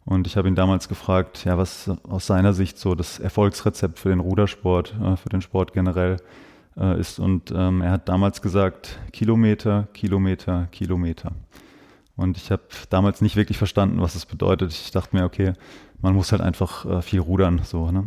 Und 0.05 0.27
ich 0.29 0.37
habe 0.37 0.47
ihn 0.47 0.55
damals 0.55 0.89
gefragt, 0.89 1.45
ja, 1.45 1.59
was 1.59 1.91
aus 2.09 2.27
seiner 2.27 2.53
Sicht 2.53 2.79
so 2.79 2.95
das 2.95 3.19
Erfolgsrezept 3.19 3.99
für 3.99 4.09
den 4.09 4.21
Rudersport, 4.21 4.95
äh, 5.03 5.17
für 5.17 5.29
den 5.29 5.43
Sport 5.43 5.73
generell 5.73 6.19
äh, 6.77 6.99
ist. 6.99 7.19
Und 7.19 7.53
ähm, 7.55 7.83
er 7.83 7.93
hat 7.93 8.09
damals 8.09 8.41
gesagt, 8.41 9.01
Kilometer, 9.13 9.89
Kilometer, 9.95 10.69
Kilometer. 10.71 11.33
Und 12.17 12.39
ich 12.39 12.51
habe 12.51 12.63
damals 12.89 13.21
nicht 13.21 13.37
wirklich 13.37 13.59
verstanden, 13.59 14.01
was 14.01 14.15
das 14.15 14.27
bedeutet. 14.27 14.73
Ich 14.73 14.91
dachte 14.91 15.15
mir, 15.15 15.25
okay, 15.25 15.53
man 16.01 16.15
muss 16.15 16.33
halt 16.33 16.43
einfach 16.43 16.85
äh, 16.87 17.03
viel 17.03 17.21
rudern, 17.21 17.61
so, 17.65 17.91
ne? 17.91 18.05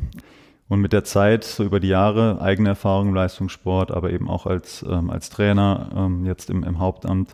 Und 0.67 0.81
mit 0.81 0.93
der 0.93 1.03
Zeit, 1.03 1.43
so 1.43 1.63
über 1.63 1.79
die 1.79 1.87
Jahre, 1.87 2.41
eigene 2.41 2.69
Erfahrung 2.69 3.09
im 3.09 3.15
Leistungssport, 3.15 3.89
aber 3.89 4.11
eben 4.11 4.29
auch 4.29 4.45
als, 4.45 4.85
ähm, 4.87 5.09
als 5.09 5.31
Trainer, 5.31 5.89
ähm, 5.95 6.27
jetzt 6.27 6.51
im, 6.51 6.63
im 6.63 6.77
Hauptamt, 6.77 7.33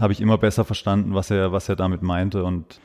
habe 0.00 0.14
ich 0.14 0.20
immer 0.22 0.38
besser 0.38 0.64
verstanden, 0.64 1.14
was 1.14 1.30
er, 1.30 1.52
was 1.52 1.68
er 1.68 1.76
damit 1.76 2.00
meinte. 2.00 2.42
Und 2.42 2.80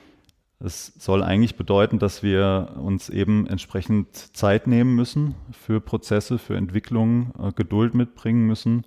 es 0.59 0.87
soll 0.97 1.23
eigentlich 1.23 1.55
bedeuten, 1.55 1.97
dass 1.97 2.23
wir 2.23 2.75
uns 2.77 3.07
eben 3.07 3.47
entsprechend 3.47 4.13
Zeit 4.35 4.67
nehmen 4.67 4.95
müssen 4.95 5.35
für 5.51 5.79
Prozesse, 5.79 6.39
für 6.39 6.57
Entwicklungen, 6.57 7.31
äh, 7.41 7.53
Geduld 7.53 7.93
mitbringen 7.93 8.45
müssen 8.47 8.85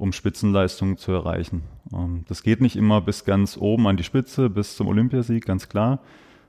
um 0.00 0.12
Spitzenleistungen 0.12 0.96
zu 0.96 1.12
erreichen. 1.12 1.62
Ähm, 1.92 2.24
das 2.26 2.42
geht 2.42 2.62
nicht 2.62 2.76
immer 2.76 3.02
bis 3.02 3.24
ganz 3.24 3.58
oben 3.58 3.86
an 3.86 3.98
die 3.98 4.02
Spitze, 4.02 4.48
bis 4.48 4.74
zum 4.74 4.88
Olympiasieg, 4.88 5.44
ganz 5.44 5.68
klar, 5.68 6.00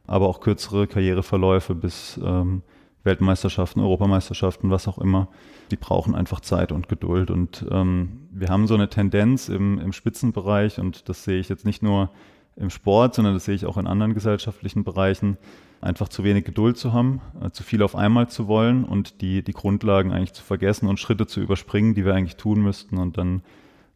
aber 0.08 0.30
auch 0.30 0.40
kürzere 0.40 0.88
Karriereverläufe 0.88 1.76
bis 1.76 2.20
ähm, 2.24 2.64
Weltmeisterschaften, 3.04 3.82
Europameisterschaften, 3.82 4.70
was 4.70 4.88
auch 4.88 4.98
immer, 4.98 5.28
die 5.70 5.76
brauchen 5.76 6.16
einfach 6.16 6.40
Zeit 6.40 6.72
und 6.72 6.88
Geduld. 6.88 7.30
Und 7.30 7.66
ähm, 7.70 8.30
wir 8.32 8.48
haben 8.48 8.68
so 8.68 8.76
eine 8.76 8.90
Tendenz 8.90 9.50
im, 9.50 9.80
im 9.80 9.92
Spitzenbereich, 9.92 10.80
und 10.80 11.10
das 11.10 11.26
sehe 11.26 11.40
ich 11.40 11.50
jetzt 11.50 11.66
nicht 11.66 11.84
nur 11.84 12.10
im 12.56 12.70
Sport, 12.70 13.16
sondern 13.16 13.34
das 13.34 13.46
sehe 13.46 13.56
ich 13.56 13.66
auch 13.66 13.78
in 13.78 13.88
anderen 13.88 14.14
gesellschaftlichen 14.14 14.84
Bereichen, 14.84 15.38
einfach 15.82 16.10
zu 16.10 16.24
wenig 16.24 16.46
Geduld 16.46 16.78
zu 16.78 16.94
haben, 16.94 17.22
äh, 17.44 17.50
zu 17.52 17.64
viel 17.64 17.82
auf 17.82 17.96
einmal 17.96 18.30
zu 18.30 18.48
wollen 18.48 18.84
und 18.84 19.22
die, 19.22 19.44
die 19.44 19.54
Grundlagen 19.54 20.12
eigentlich 20.12 20.34
zu 20.34 20.44
vergessen 20.44 20.88
und 20.88 21.00
Schritte 21.00 21.26
zu 21.26 21.42
überspringen, 21.42 21.96
die 21.96 22.06
wir 22.06 22.14
eigentlich 22.14 22.38
tun 22.38 22.62
müssten. 22.62 22.98
Und 22.98 23.18
dann 23.18 23.42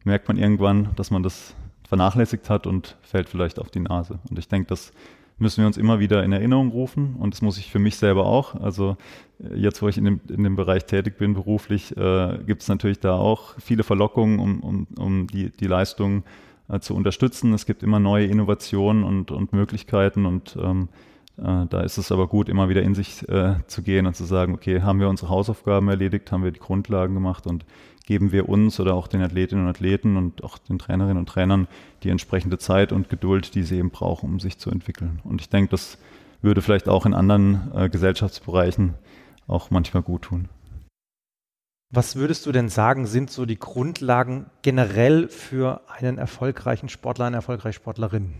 merkt 0.04 0.28
man 0.28 0.36
irgendwann, 0.36 0.90
dass 0.96 1.10
man 1.10 1.22
das 1.22 1.54
vernachlässigt 1.88 2.50
hat 2.50 2.66
und 2.66 2.96
fällt 3.02 3.28
vielleicht 3.28 3.60
auf 3.60 3.70
die 3.70 3.80
Nase. 3.80 4.18
Und 4.28 4.38
ich 4.38 4.48
denke, 4.48 4.68
das 4.68 4.92
müssen 5.38 5.60
wir 5.60 5.66
uns 5.66 5.76
immer 5.76 6.00
wieder 6.00 6.24
in 6.24 6.32
Erinnerung 6.32 6.70
rufen 6.70 7.16
und 7.18 7.34
das 7.34 7.42
muss 7.42 7.58
ich 7.58 7.70
für 7.70 7.78
mich 7.78 7.96
selber 7.96 8.26
auch. 8.26 8.54
Also 8.54 8.96
äh, 9.38 9.56
jetzt, 9.56 9.82
wo 9.82 9.88
ich 9.88 9.98
in 9.98 10.04
dem, 10.04 10.20
in 10.28 10.42
dem 10.42 10.56
Bereich 10.56 10.86
tätig 10.86 11.18
bin 11.18 11.34
beruflich, 11.34 11.96
äh, 11.96 12.38
gibt 12.46 12.62
es 12.62 12.68
natürlich 12.68 13.00
da 13.00 13.14
auch 13.14 13.54
viele 13.58 13.84
Verlockungen, 13.84 14.38
um, 14.38 14.60
um, 14.60 14.86
um 14.98 15.26
die, 15.26 15.50
die 15.50 15.66
Leistung 15.66 16.24
äh, 16.68 16.80
zu 16.80 16.94
unterstützen. 16.94 17.52
Es 17.52 17.66
gibt 17.66 17.82
immer 17.82 17.98
neue 17.98 18.26
Innovationen 18.26 19.04
und, 19.04 19.30
und 19.30 19.52
Möglichkeiten 19.52 20.26
und 20.26 20.56
ähm, 20.60 20.88
äh, 21.38 21.66
da 21.68 21.80
ist 21.82 21.98
es 21.98 22.10
aber 22.12 22.28
gut, 22.28 22.48
immer 22.48 22.68
wieder 22.68 22.82
in 22.82 22.94
sich 22.94 23.28
äh, 23.28 23.56
zu 23.66 23.82
gehen 23.82 24.06
und 24.06 24.16
zu 24.16 24.24
sagen, 24.24 24.54
okay, 24.54 24.82
haben 24.82 25.00
wir 25.00 25.08
unsere 25.08 25.30
Hausaufgaben 25.30 25.88
erledigt, 25.88 26.32
haben 26.32 26.44
wir 26.44 26.50
die 26.50 26.60
Grundlagen 26.60 27.14
gemacht 27.14 27.46
und 27.46 27.64
geben 28.06 28.32
wir 28.32 28.48
uns 28.48 28.78
oder 28.80 28.94
auch 28.94 29.08
den 29.08 29.20
Athletinnen 29.20 29.64
und 29.64 29.70
Athleten 29.70 30.16
und 30.16 30.44
auch 30.44 30.58
den 30.58 30.78
Trainerinnen 30.78 31.18
und 31.18 31.28
Trainern 31.28 31.66
die 32.04 32.10
entsprechende 32.10 32.56
Zeit 32.56 32.92
und 32.92 33.08
Geduld, 33.08 33.54
die 33.54 33.64
sie 33.64 33.78
eben 33.78 33.90
brauchen, 33.90 34.30
um 34.30 34.40
sich 34.40 34.58
zu 34.58 34.70
entwickeln. 34.70 35.20
Und 35.24 35.40
ich 35.40 35.48
denke, 35.48 35.70
das 35.70 35.98
würde 36.40 36.62
vielleicht 36.62 36.88
auch 36.88 37.04
in 37.04 37.14
anderen 37.14 37.72
äh, 37.74 37.88
Gesellschaftsbereichen 37.88 38.94
auch 39.48 39.70
manchmal 39.70 40.02
gut 40.02 40.22
tun. 40.22 40.48
Was 41.90 42.16
würdest 42.16 42.46
du 42.46 42.52
denn 42.52 42.68
sagen, 42.68 43.06
sind 43.06 43.30
so 43.30 43.46
die 43.46 43.58
Grundlagen 43.58 44.46
generell 44.62 45.28
für 45.28 45.82
einen 45.88 46.18
erfolgreichen 46.18 46.88
Sportler, 46.88 47.26
eine 47.26 47.36
erfolgreiche 47.36 47.76
Sportlerin? 47.76 48.34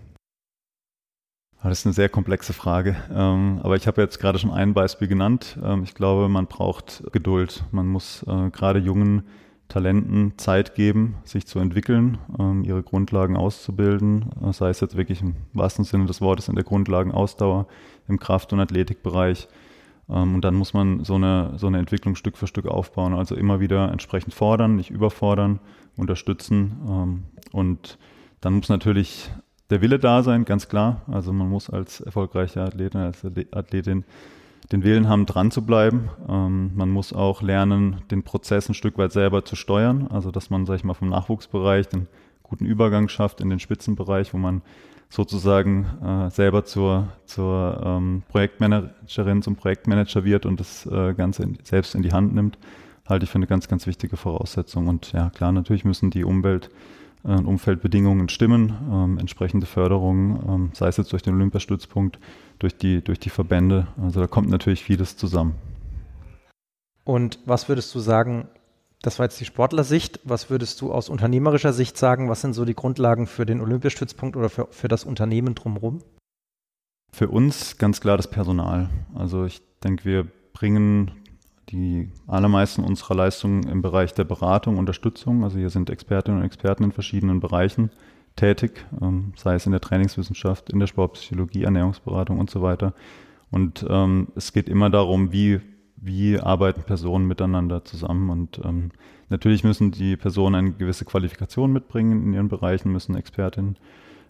Das 1.63 1.81
ist 1.81 1.87
eine 1.87 1.95
sehr 1.95 2.09
komplexe 2.09 2.53
Frage. 2.53 2.97
Ähm, 3.13 3.61
aber 3.63 3.77
ich 3.77 3.87
habe 3.87 4.03
jetzt 4.03 4.19
gerade 4.19 4.39
schon 4.39 4.51
ein 4.51 4.75
Beispiel 4.75 5.09
genannt. 5.09 5.59
Ähm, 5.63 5.85
ich 5.85 5.95
glaube, 5.95 6.29
man 6.29 6.47
braucht 6.47 7.05
Geduld. 7.13 7.65
Man 7.71 7.87
muss 7.87 8.25
äh, 8.25 8.51
gerade 8.51 8.81
jungen 8.81 9.25
Talenten 9.69 10.39
Zeit 10.39 10.75
geben, 10.75 11.17
sich 11.25 11.47
zu 11.47 11.59
entwickeln, 11.59 12.19
ähm, 12.39 12.63
ihre 12.65 12.83
Grundlagen 12.83 13.37
auszubilden, 13.37 14.31
äh, 14.45 14.53
sei 14.53 14.71
es 14.71 14.81
jetzt 14.81 14.97
wirklich 14.97 15.23
im 15.23 15.35
wahrsten 15.55 15.85
Sinne 15.85 16.07
des 16.07 16.21
Wortes 16.21 16.49
in 16.49 16.55
der 16.55 16.65
Grundlagenausdauer, 16.65 17.67
im 18.07 18.21
Kraft- 18.21 18.53
und 18.53 18.61
Athletikbereich. 18.61 19.49
Und 20.09 20.43
dann 20.43 20.55
muss 20.55 20.73
man 20.73 21.05
so 21.05 21.15
eine, 21.15 21.55
so 21.57 21.67
eine 21.67 21.79
Entwicklung 21.79 22.15
Stück 22.15 22.37
für 22.37 22.47
Stück 22.47 22.67
aufbauen. 22.67 23.15
Also 23.15 23.35
immer 23.35 23.61
wieder 23.61 23.91
entsprechend 23.91 24.35
fordern, 24.35 24.77
nicht 24.77 24.91
überfordern, 24.91 25.59
unterstützen. 25.97 27.25
Und 27.53 27.99
dann 28.41 28.55
muss 28.55 28.69
natürlich 28.69 29.31
der 29.71 29.81
Wille 29.81 29.99
da 29.99 30.23
sein, 30.23 30.45
ganz 30.45 30.69
klar. 30.69 31.03
Also 31.11 31.33
man 31.33 31.49
muss 31.49 31.71
als 31.71 32.01
erfolgreicher 32.01 32.65
Athlet, 32.65 32.95
als 32.95 33.25
Athletin 33.51 34.05
den 34.73 34.85
Willen 34.85 35.09
haben, 35.09 35.27
dran 35.27 35.51
zu 35.51 35.65
bleiben. 35.65 36.09
Ähm, 36.29 36.73
man 36.75 36.91
muss 36.91 37.13
auch 37.13 37.43
lernen, 37.43 38.03
den 38.11 38.23
Prozess 38.23 38.69
ein 38.69 38.75
Stück 38.75 38.99
weit 38.99 39.13
selber 39.13 39.45
zu 39.45 39.57
steuern. 39.57 40.09
Also 40.09 40.31
dass 40.31 40.51
man, 40.51 40.67
sag 40.67 40.77
ich 40.77 40.85
mal, 40.85 40.95
vom 40.95 41.09
Nachwuchsbereich 41.09 41.89
den 41.89 42.09
guten 42.49 42.65
Übergang 42.65 43.09
schafft 43.09 43.41
in 43.41 43.51
den 43.51 43.61
Spitzenbereich, 43.61 44.33
wo 44.33 44.39
man 44.39 44.63
sozusagen 45.09 45.87
äh, 46.05 46.31
selber 46.31 46.65
zur, 46.65 47.09
zur 47.27 47.81
ähm, 47.85 48.23
Projektmanagerin, 48.29 49.43
zum 49.43 49.57
Projektmanager 49.57 50.25
wird 50.25 50.47
und 50.47 50.59
das 50.59 50.87
äh, 50.87 51.15
Ganze 51.15 51.45
in, 51.45 51.59
selbst 51.63 51.95
in 51.95 52.03
die 52.03 52.13
Hand 52.13 52.35
nimmt, 52.35 52.59
halte 53.09 53.25
ich 53.25 53.31
für 53.31 53.37
eine 53.37 53.47
ganz, 53.47 53.69
ganz 53.69 53.87
wichtige 53.87 54.17
Voraussetzung. 54.17 54.89
Und 54.89 55.13
ja, 55.13 55.31
klar, 55.31 55.53
natürlich 55.53 55.85
müssen 55.85 56.11
die 56.11 56.25
Umwelt 56.25 56.71
äh, 57.25 57.33
Umfeldbedingungen 57.33 58.29
stimmen, 58.29 58.75
ähm, 58.91 59.19
entsprechende 59.19 59.67
Förderungen, 59.67 60.43
ähm, 60.49 60.71
sei 60.73 60.89
es 60.89 60.97
jetzt 60.97 61.13
durch 61.13 61.23
den 61.23 61.35
Olympiastützpunkt, 61.35 62.19
durch 62.59 62.77
die, 62.77 63.03
durch 63.03 63.21
die 63.21 63.31
Verbände. 63.31 63.87
Also 64.03 64.21
da 64.21 64.27
kommt 64.27 64.49
natürlich 64.49 64.83
vieles 64.83 65.17
zusammen. 65.17 65.55
Und 67.05 67.39
was 67.45 67.69
würdest 67.69 67.95
du 67.95 68.01
sagen, 68.01 68.49
das 69.03 69.19
war 69.19 69.27
jetzt 69.27 69.41
die 69.41 69.45
Sportlersicht, 69.45 70.21
was 70.25 70.51
würdest 70.51 70.81
du 70.81 70.93
aus 70.93 71.09
unternehmerischer 71.09 71.73
Sicht 71.73 71.97
sagen, 71.97 72.29
was 72.29 72.41
sind 72.41 72.55
so 72.55 72.65
die 72.65 72.75
Grundlagen 72.75 73.27
für 73.27 73.47
den 73.47 73.61
Olympiastützpunkt 73.61 74.37
oder 74.37 74.49
für, 74.49 74.69
für 74.71 74.89
das 74.89 75.05
Unternehmen 75.05 75.55
drumherum? 75.55 76.03
Für 77.13 77.29
uns 77.29 77.79
ganz 77.79 78.01
klar 78.01 78.17
das 78.17 78.29
Personal. 78.29 78.91
Also 79.15 79.45
ich 79.45 79.63
denke, 79.83 80.05
wir 80.05 80.27
bringen 80.53 81.13
die 81.71 82.11
allermeisten 82.27 82.85
unserer 82.85 83.15
Leistungen 83.15 83.65
im 83.65 83.83
Bereich 83.83 84.15
der 84.15 84.25
Beratung, 84.25 84.79
Unterstützung. 84.79 85.45
Also 85.45 85.59
hier 85.59 85.71
sind 85.71 85.91
Expertinnen 85.91 86.41
und 86.41 86.47
Experten 86.47 86.85
in 86.85 86.93
verschiedenen 86.93 87.41
Bereichen 87.41 87.91
tätig, 88.37 88.87
ähm, 89.01 89.33
sei 89.37 89.55
es 89.55 89.67
in 89.67 89.73
der 89.73 89.81
Trainingswissenschaft, 89.81 90.71
in 90.71 90.79
der 90.79 90.87
Sportpsychologie, 90.87 91.65
Ernährungsberatung 91.65 92.39
und 92.39 92.51
so 92.51 92.63
weiter. 92.63 92.93
Und 93.51 93.85
ähm, 93.89 94.29
es 94.35 94.53
geht 94.53 94.69
immer 94.69 94.91
darum, 94.91 95.33
wie, 95.33 95.61
wie 95.97 96.39
arbeiten 96.39 96.83
Personen 96.83 97.27
miteinander 97.27 97.85
zusammen. 97.85 98.31
Und 98.31 98.61
ähm, 98.65 98.91
natürlich 99.29 99.65
müssen 99.65 99.91
die 99.91 100.17
Personen 100.17 100.55
eine 100.55 100.73
gewisse 100.73 101.05
Qualifikation 101.05 101.73
mitbringen 101.73 102.23
in 102.23 102.33
ihren 102.35 102.49
Bereichen, 102.49 102.93
müssen 102.93 103.17
Expertinnen 103.17 103.77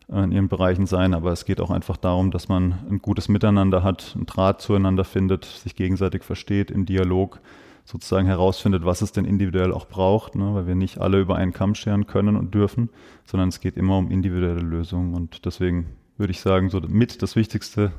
in 0.08 0.30
ihren 0.30 0.48
Bereichen 0.48 0.86
sein, 0.86 1.14
aber 1.14 1.32
es 1.32 1.44
geht 1.44 1.60
auch 1.60 1.70
einfach 1.70 1.96
darum, 1.96 2.30
dass 2.30 2.48
man 2.48 2.78
ein 2.88 3.00
gutes 3.00 3.28
Miteinander 3.28 3.82
hat, 3.82 4.12
einen 4.14 4.26
Draht 4.26 4.60
zueinander 4.62 5.02
findet, 5.02 5.44
sich 5.44 5.74
gegenseitig 5.74 6.22
versteht, 6.22 6.70
im 6.70 6.86
Dialog 6.86 7.40
sozusagen 7.84 8.26
herausfindet, 8.26 8.84
was 8.84 9.02
es 9.02 9.12
denn 9.12 9.24
individuell 9.24 9.72
auch 9.72 9.86
braucht, 9.86 10.34
ne? 10.34 10.54
weil 10.54 10.66
wir 10.66 10.74
nicht 10.74 10.98
alle 10.98 11.20
über 11.20 11.36
einen 11.36 11.52
Kamm 11.52 11.74
scheren 11.74 12.06
können 12.06 12.36
und 12.36 12.54
dürfen, 12.54 12.90
sondern 13.24 13.48
es 13.48 13.60
geht 13.60 13.76
immer 13.76 13.98
um 13.98 14.10
individuelle 14.10 14.60
Lösungen 14.60 15.14
und 15.14 15.44
deswegen 15.44 15.86
würde 16.18 16.30
ich 16.30 16.40
sagen, 16.40 16.70
so 16.70 16.80
mit 16.80 17.22
das 17.22 17.36
Wichtigste, 17.36 17.92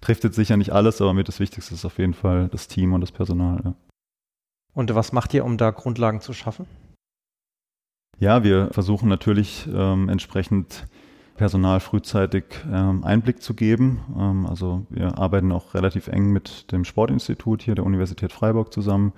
trifft 0.00 0.24
jetzt 0.24 0.36
sicher 0.36 0.56
nicht 0.56 0.72
alles, 0.72 1.00
aber 1.00 1.14
mit 1.14 1.28
das 1.28 1.40
Wichtigste 1.40 1.74
ist 1.74 1.84
auf 1.84 1.98
jeden 1.98 2.14
Fall 2.14 2.48
das 2.48 2.68
Team 2.68 2.92
und 2.92 3.00
das 3.00 3.12
Personal. 3.12 3.60
Ja. 3.64 3.74
Und 4.74 4.94
was 4.94 5.12
macht 5.12 5.32
ihr, 5.34 5.44
um 5.44 5.56
da 5.56 5.70
Grundlagen 5.70 6.20
zu 6.20 6.32
schaffen? 6.32 6.66
Ja, 8.18 8.44
wir 8.44 8.68
versuchen 8.72 9.08
natürlich 9.08 9.68
ähm, 9.72 10.08
entsprechend 10.08 10.86
Personal 11.36 11.80
frühzeitig 11.80 12.44
ähm, 12.70 13.02
Einblick 13.02 13.42
zu 13.42 13.54
geben. 13.54 14.00
Ähm, 14.16 14.46
also 14.46 14.86
wir 14.90 15.18
arbeiten 15.18 15.52
auch 15.52 15.74
relativ 15.74 16.08
eng 16.08 16.30
mit 16.32 16.70
dem 16.70 16.84
Sportinstitut 16.84 17.62
hier 17.62 17.74
der 17.74 17.84
Universität 17.84 18.32
Freiburg 18.32 18.72
zusammen, 18.72 19.12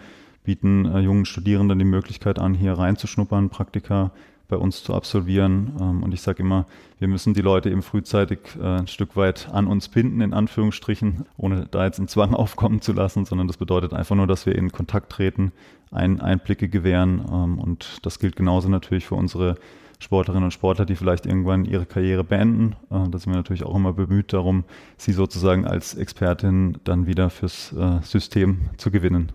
bieten 0.44 0.86
äh, 0.86 1.00
jungen 1.00 1.26
Studierenden 1.26 1.78
die 1.78 1.84
Möglichkeit 1.84 2.38
an, 2.38 2.54
hier 2.54 2.72
reinzuschnuppern, 2.72 3.50
Praktika 3.50 4.12
bei 4.48 4.56
uns 4.56 4.82
zu 4.82 4.94
absolvieren. 4.94 5.72
Ähm, 5.80 6.02
und 6.02 6.12
ich 6.12 6.20
sage 6.22 6.42
immer, 6.42 6.66
wir 6.98 7.08
müssen 7.08 7.34
die 7.34 7.42
Leute 7.42 7.70
eben 7.70 7.82
frühzeitig 7.82 8.38
äh, 8.60 8.78
ein 8.78 8.86
Stück 8.86 9.16
weit 9.16 9.48
an 9.52 9.66
uns 9.66 9.88
binden, 9.88 10.20
in 10.20 10.32
Anführungsstrichen, 10.32 11.26
ohne 11.36 11.66
da 11.70 11.84
jetzt 11.84 11.98
einen 11.98 12.08
Zwang 12.08 12.34
aufkommen 12.34 12.80
zu 12.80 12.92
lassen, 12.92 13.24
sondern 13.24 13.46
das 13.46 13.56
bedeutet 13.56 13.92
einfach 13.92 14.16
nur, 14.16 14.26
dass 14.26 14.46
wir 14.46 14.54
in 14.54 14.72
Kontakt 14.72 15.10
treten, 15.12 15.52
ein, 15.90 16.20
Einblicke 16.20 16.68
gewähren. 16.68 17.24
Ähm, 17.30 17.58
und 17.58 17.98
das 18.02 18.18
gilt 18.18 18.36
genauso 18.36 18.68
natürlich 18.68 19.06
für 19.06 19.14
unsere 19.14 19.56
Sportlerinnen 19.98 20.44
und 20.44 20.52
Sportler, 20.52 20.84
die 20.84 20.94
vielleicht 20.94 21.24
irgendwann 21.26 21.64
ihre 21.64 21.86
Karriere 21.86 22.24
beenden. 22.24 22.76
Äh, 22.90 23.08
da 23.10 23.18
sind 23.18 23.32
wir 23.32 23.36
natürlich 23.36 23.64
auch 23.64 23.74
immer 23.74 23.92
bemüht 23.92 24.32
darum, 24.32 24.64
sie 24.96 25.12
sozusagen 25.12 25.66
als 25.66 25.94
Expertin 25.94 26.78
dann 26.84 27.06
wieder 27.06 27.30
fürs 27.30 27.72
äh, 27.72 28.00
System 28.02 28.68
zu 28.76 28.90
gewinnen. 28.90 29.32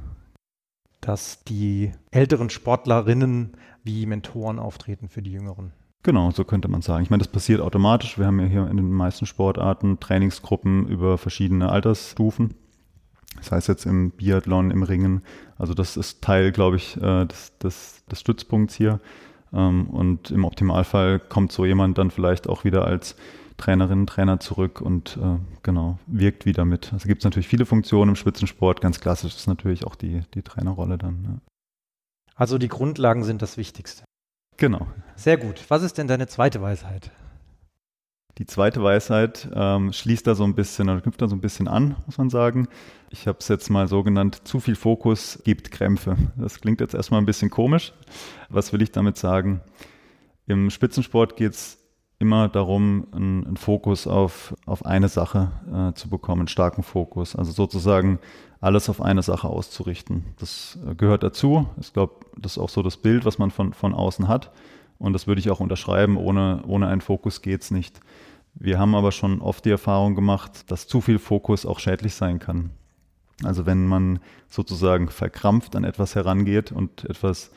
Dass 1.01 1.43
die 1.43 1.91
älteren 2.11 2.49
Sportlerinnen 2.49 3.57
wie 3.83 4.05
Mentoren 4.05 4.59
auftreten 4.59 5.09
für 5.09 5.21
die 5.21 5.31
jüngeren. 5.31 5.73
Genau, 6.03 6.31
so 6.31 6.43
könnte 6.43 6.67
man 6.67 6.81
sagen. 6.81 7.03
Ich 7.03 7.09
meine, 7.09 7.23
das 7.23 7.31
passiert 7.31 7.61
automatisch. 7.61 8.17
Wir 8.17 8.25
haben 8.25 8.39
ja 8.39 8.45
hier 8.45 8.67
in 8.67 8.77
den 8.77 8.91
meisten 8.91 9.25
Sportarten 9.25 9.99
Trainingsgruppen 9.99 10.87
über 10.87 11.17
verschiedene 11.17 11.69
Altersstufen. 11.69 12.55
Das 13.37 13.51
heißt 13.51 13.67
jetzt 13.67 13.85
im 13.85 14.11
Biathlon, 14.11 14.71
im 14.71 14.83
Ringen. 14.83 15.21
Also 15.57 15.73
das 15.73 15.97
ist 15.97 16.23
Teil, 16.23 16.51
glaube 16.51 16.77
ich, 16.77 16.97
äh, 16.97 17.25
des, 17.25 17.57
des, 17.59 18.05
des 18.05 18.19
Stützpunkts 18.19 18.75
hier. 18.75 18.99
Ähm, 19.53 19.87
und 19.89 20.31
im 20.31 20.43
Optimalfall 20.43 21.19
kommt 21.19 21.51
so 21.51 21.65
jemand 21.65 21.97
dann 21.97 22.11
vielleicht 22.11 22.49
auch 22.49 22.63
wieder 22.63 22.85
als 22.85 23.15
Trainerin, 23.61 24.07
Trainer 24.07 24.39
zurück 24.39 24.81
und 24.81 25.17
äh, 25.21 25.37
genau, 25.63 25.99
wirkt 26.07 26.45
wieder 26.45 26.65
mit. 26.65 26.91
Also 26.91 27.07
gibt 27.07 27.21
es 27.21 27.25
natürlich 27.25 27.47
viele 27.47 27.65
Funktionen 27.65 28.09
im 28.09 28.15
Spitzensport. 28.15 28.81
Ganz 28.81 28.99
klassisch 28.99 29.35
ist 29.35 29.47
natürlich 29.47 29.85
auch 29.85 29.95
die, 29.95 30.21
die 30.33 30.41
Trainerrolle 30.41 30.97
dann. 30.97 31.23
Ja. 31.23 31.53
Also 32.35 32.57
die 32.57 32.67
Grundlagen 32.67 33.23
sind 33.23 33.41
das 33.41 33.57
Wichtigste. 33.57 34.03
Genau. 34.57 34.87
Sehr 35.15 35.37
gut. 35.37 35.63
Was 35.69 35.83
ist 35.83 35.97
denn 35.97 36.07
deine 36.07 36.27
zweite 36.27 36.61
Weisheit? 36.61 37.11
Die 38.37 38.45
zweite 38.45 38.81
Weisheit 38.81 39.49
ähm, 39.53 39.93
schließt 39.93 40.25
da 40.25 40.35
so 40.35 40.43
ein 40.43 40.55
bisschen 40.55 40.89
oder 40.89 41.01
knüpft 41.01 41.21
da 41.21 41.27
so 41.27 41.35
ein 41.35 41.41
bisschen 41.41 41.67
an, 41.67 41.95
muss 42.05 42.17
man 42.17 42.29
sagen. 42.29 42.67
Ich 43.09 43.27
habe 43.27 43.37
es 43.39 43.47
jetzt 43.47 43.69
mal 43.69 43.87
so 43.87 44.03
genannt, 44.03 44.47
zu 44.47 44.59
viel 44.59 44.75
Fokus 44.75 45.41
gibt 45.43 45.71
Krämpfe. 45.71 46.17
Das 46.37 46.61
klingt 46.61 46.79
jetzt 46.79 46.95
erstmal 46.95 47.21
ein 47.21 47.25
bisschen 47.25 47.49
komisch. 47.49 47.93
Was 48.49 48.73
will 48.73 48.81
ich 48.81 48.91
damit 48.91 49.17
sagen? 49.17 49.61
Im 50.47 50.69
Spitzensport 50.69 51.35
geht 51.35 51.53
es 51.53 51.80
immer 52.21 52.47
darum, 52.47 53.07
einen, 53.11 53.45
einen, 53.45 53.57
Fokus 53.57 54.07
auf, 54.07 54.55
auf 54.65 54.85
eine 54.85 55.09
Sache 55.09 55.51
äh, 55.73 55.93
zu 55.93 56.07
bekommen, 56.09 56.41
einen 56.41 56.47
starken 56.47 56.83
Fokus. 56.83 57.35
Also 57.35 57.51
sozusagen 57.51 58.19
alles 58.61 58.89
auf 58.89 59.01
eine 59.01 59.23
Sache 59.23 59.49
auszurichten. 59.49 60.23
Das 60.39 60.77
äh, 60.87 60.95
gehört 60.95 61.23
dazu. 61.23 61.67
Ich 61.79 61.93
glaube, 61.93 62.13
das 62.37 62.53
ist 62.53 62.57
auch 62.59 62.69
so 62.69 62.83
das 62.83 62.97
Bild, 62.97 63.25
was 63.25 63.39
man 63.39 63.49
von, 63.51 63.73
von 63.73 63.93
außen 63.93 64.27
hat. 64.27 64.51
Und 64.99 65.13
das 65.13 65.25
würde 65.25 65.39
ich 65.39 65.49
auch 65.49 65.59
unterschreiben, 65.59 66.15
ohne, 66.15 66.61
ohne 66.67 66.87
einen 66.87 67.01
Fokus 67.01 67.41
geht 67.41 67.63
es 67.63 67.71
nicht. 67.71 67.99
Wir 68.53 68.77
haben 68.77 68.93
aber 68.93 69.11
schon 69.11 69.41
oft 69.41 69.65
die 69.65 69.71
Erfahrung 69.71 70.13
gemacht, 70.13 70.69
dass 70.69 70.87
zu 70.87 71.01
viel 71.01 71.17
Fokus 71.17 71.65
auch 71.65 71.79
schädlich 71.79 72.13
sein 72.13 72.37
kann. 72.37 72.69
Also 73.43 73.65
wenn 73.65 73.87
man 73.87 74.19
sozusagen 74.47 75.09
verkrampft 75.09 75.75
an 75.75 75.83
etwas 75.83 76.15
herangeht 76.15 76.71
und 76.71 77.05
etwas 77.05 77.49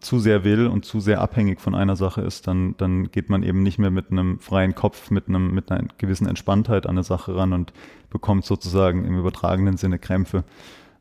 zu 0.00 0.18
sehr 0.18 0.44
will 0.44 0.66
und 0.66 0.84
zu 0.84 1.00
sehr 1.00 1.20
abhängig 1.20 1.60
von 1.60 1.74
einer 1.74 1.96
Sache 1.96 2.20
ist, 2.20 2.46
dann, 2.46 2.76
dann 2.78 3.10
geht 3.10 3.30
man 3.30 3.42
eben 3.42 3.62
nicht 3.62 3.78
mehr 3.78 3.90
mit 3.90 4.10
einem 4.10 4.38
freien 4.38 4.74
Kopf, 4.74 5.10
mit, 5.10 5.28
einem, 5.28 5.52
mit 5.52 5.70
einer 5.70 5.88
gewissen 5.98 6.26
Entspanntheit 6.26 6.86
an 6.86 6.92
eine 6.92 7.02
Sache 7.02 7.34
ran 7.34 7.52
und 7.52 7.72
bekommt 8.10 8.44
sozusagen 8.44 9.04
im 9.04 9.18
übertragenen 9.18 9.76
Sinne 9.76 9.98
Krämpfe. 9.98 10.44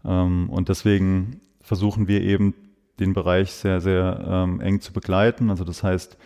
Ähm, 0.03 0.49
und 0.49 0.69
deswegen 0.69 1.41
versuchen 1.61 2.07
wir 2.07 2.21
eben 2.21 2.53
den 2.99 3.13
Bereich 3.13 3.51
sehr, 3.51 3.81
sehr 3.81 4.25
ähm, 4.27 4.61
eng 4.61 4.81
zu 4.81 4.93
begleiten. 4.93 5.49
Also 5.49 5.63
das 5.63 5.83
heißt, 5.83 6.17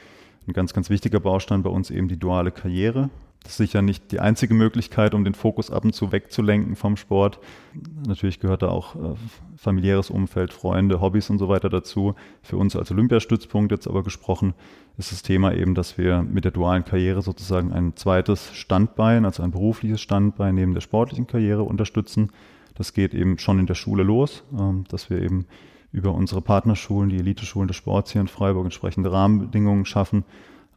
ein 0.47 0.53
ganz, 0.53 0.73
ganz 0.73 0.89
wichtiger 0.89 1.19
Baustein 1.19 1.63
bei 1.63 1.69
uns 1.69 1.89
eben 1.91 2.07
die 2.07 2.17
duale 2.17 2.51
Karriere. 2.51 3.09
Das 3.43 3.53
ist 3.53 3.57
sicher 3.57 3.81
nicht 3.81 4.12
die 4.12 4.19
einzige 4.19 4.53
Möglichkeit, 4.53 5.15
um 5.15 5.24
den 5.24 5.33
Fokus 5.33 5.71
ab 5.71 5.83
und 5.83 5.93
zu 5.93 6.12
wegzulenken 6.12 6.75
vom 6.75 6.95
Sport. 6.95 7.39
Natürlich 8.07 8.39
gehört 8.39 8.62
da 8.62 8.69
auch 8.69 8.95
äh, 8.95 9.15
familiäres 9.57 10.12
Umfeld, 10.12 10.53
Freunde, 10.53 11.01
Hobbys 11.01 11.29
und 11.31 11.39
so 11.39 11.50
weiter 11.50 11.69
dazu. 11.69 12.13
Für 12.43 12.57
uns 12.57 12.75
als 12.75 12.91
Olympiastützpunkt 12.91 13.71
jetzt 13.71 13.88
aber 13.88 14.03
gesprochen 14.03 14.53
ist 14.98 15.12
das 15.12 15.24
Thema 15.24 15.55
eben, 15.55 15.74
dass 15.74 15.98
wir 15.98 16.21
mit 16.21 16.43
der 16.43 16.51
dualen 16.51 16.86
Karriere 16.86 17.24
sozusagen 17.24 17.74
ein 17.74 17.95
zweites 17.95 18.53
Standbein, 18.53 19.25
also 19.25 19.41
ein 19.41 19.51
berufliches 19.51 20.01
Standbein 20.01 20.53
neben 20.53 20.74
der 20.74 20.81
sportlichen 20.81 21.25
Karriere 21.25 21.63
unterstützen. 21.63 22.29
Das 22.75 22.93
geht 22.93 23.13
eben 23.15 23.39
schon 23.39 23.60
in 23.60 23.65
der 23.65 23.75
Schule 23.75 24.03
los, 24.03 24.43
ähm, 24.57 24.83
dass 24.89 25.10
wir 25.10 25.19
eben 25.19 25.48
über 25.91 26.13
unsere 26.13 26.41
Partnerschulen, 26.41 27.10
die 27.10 27.17
Eliteschulen 27.17 27.67
des 27.67 27.77
Sports 27.77 28.12
hier 28.12 28.21
in 28.21 28.27
Freiburg 28.27 28.65
entsprechende 28.65 29.12
Rahmenbedingungen 29.12 29.86
schaffen. 29.86 30.24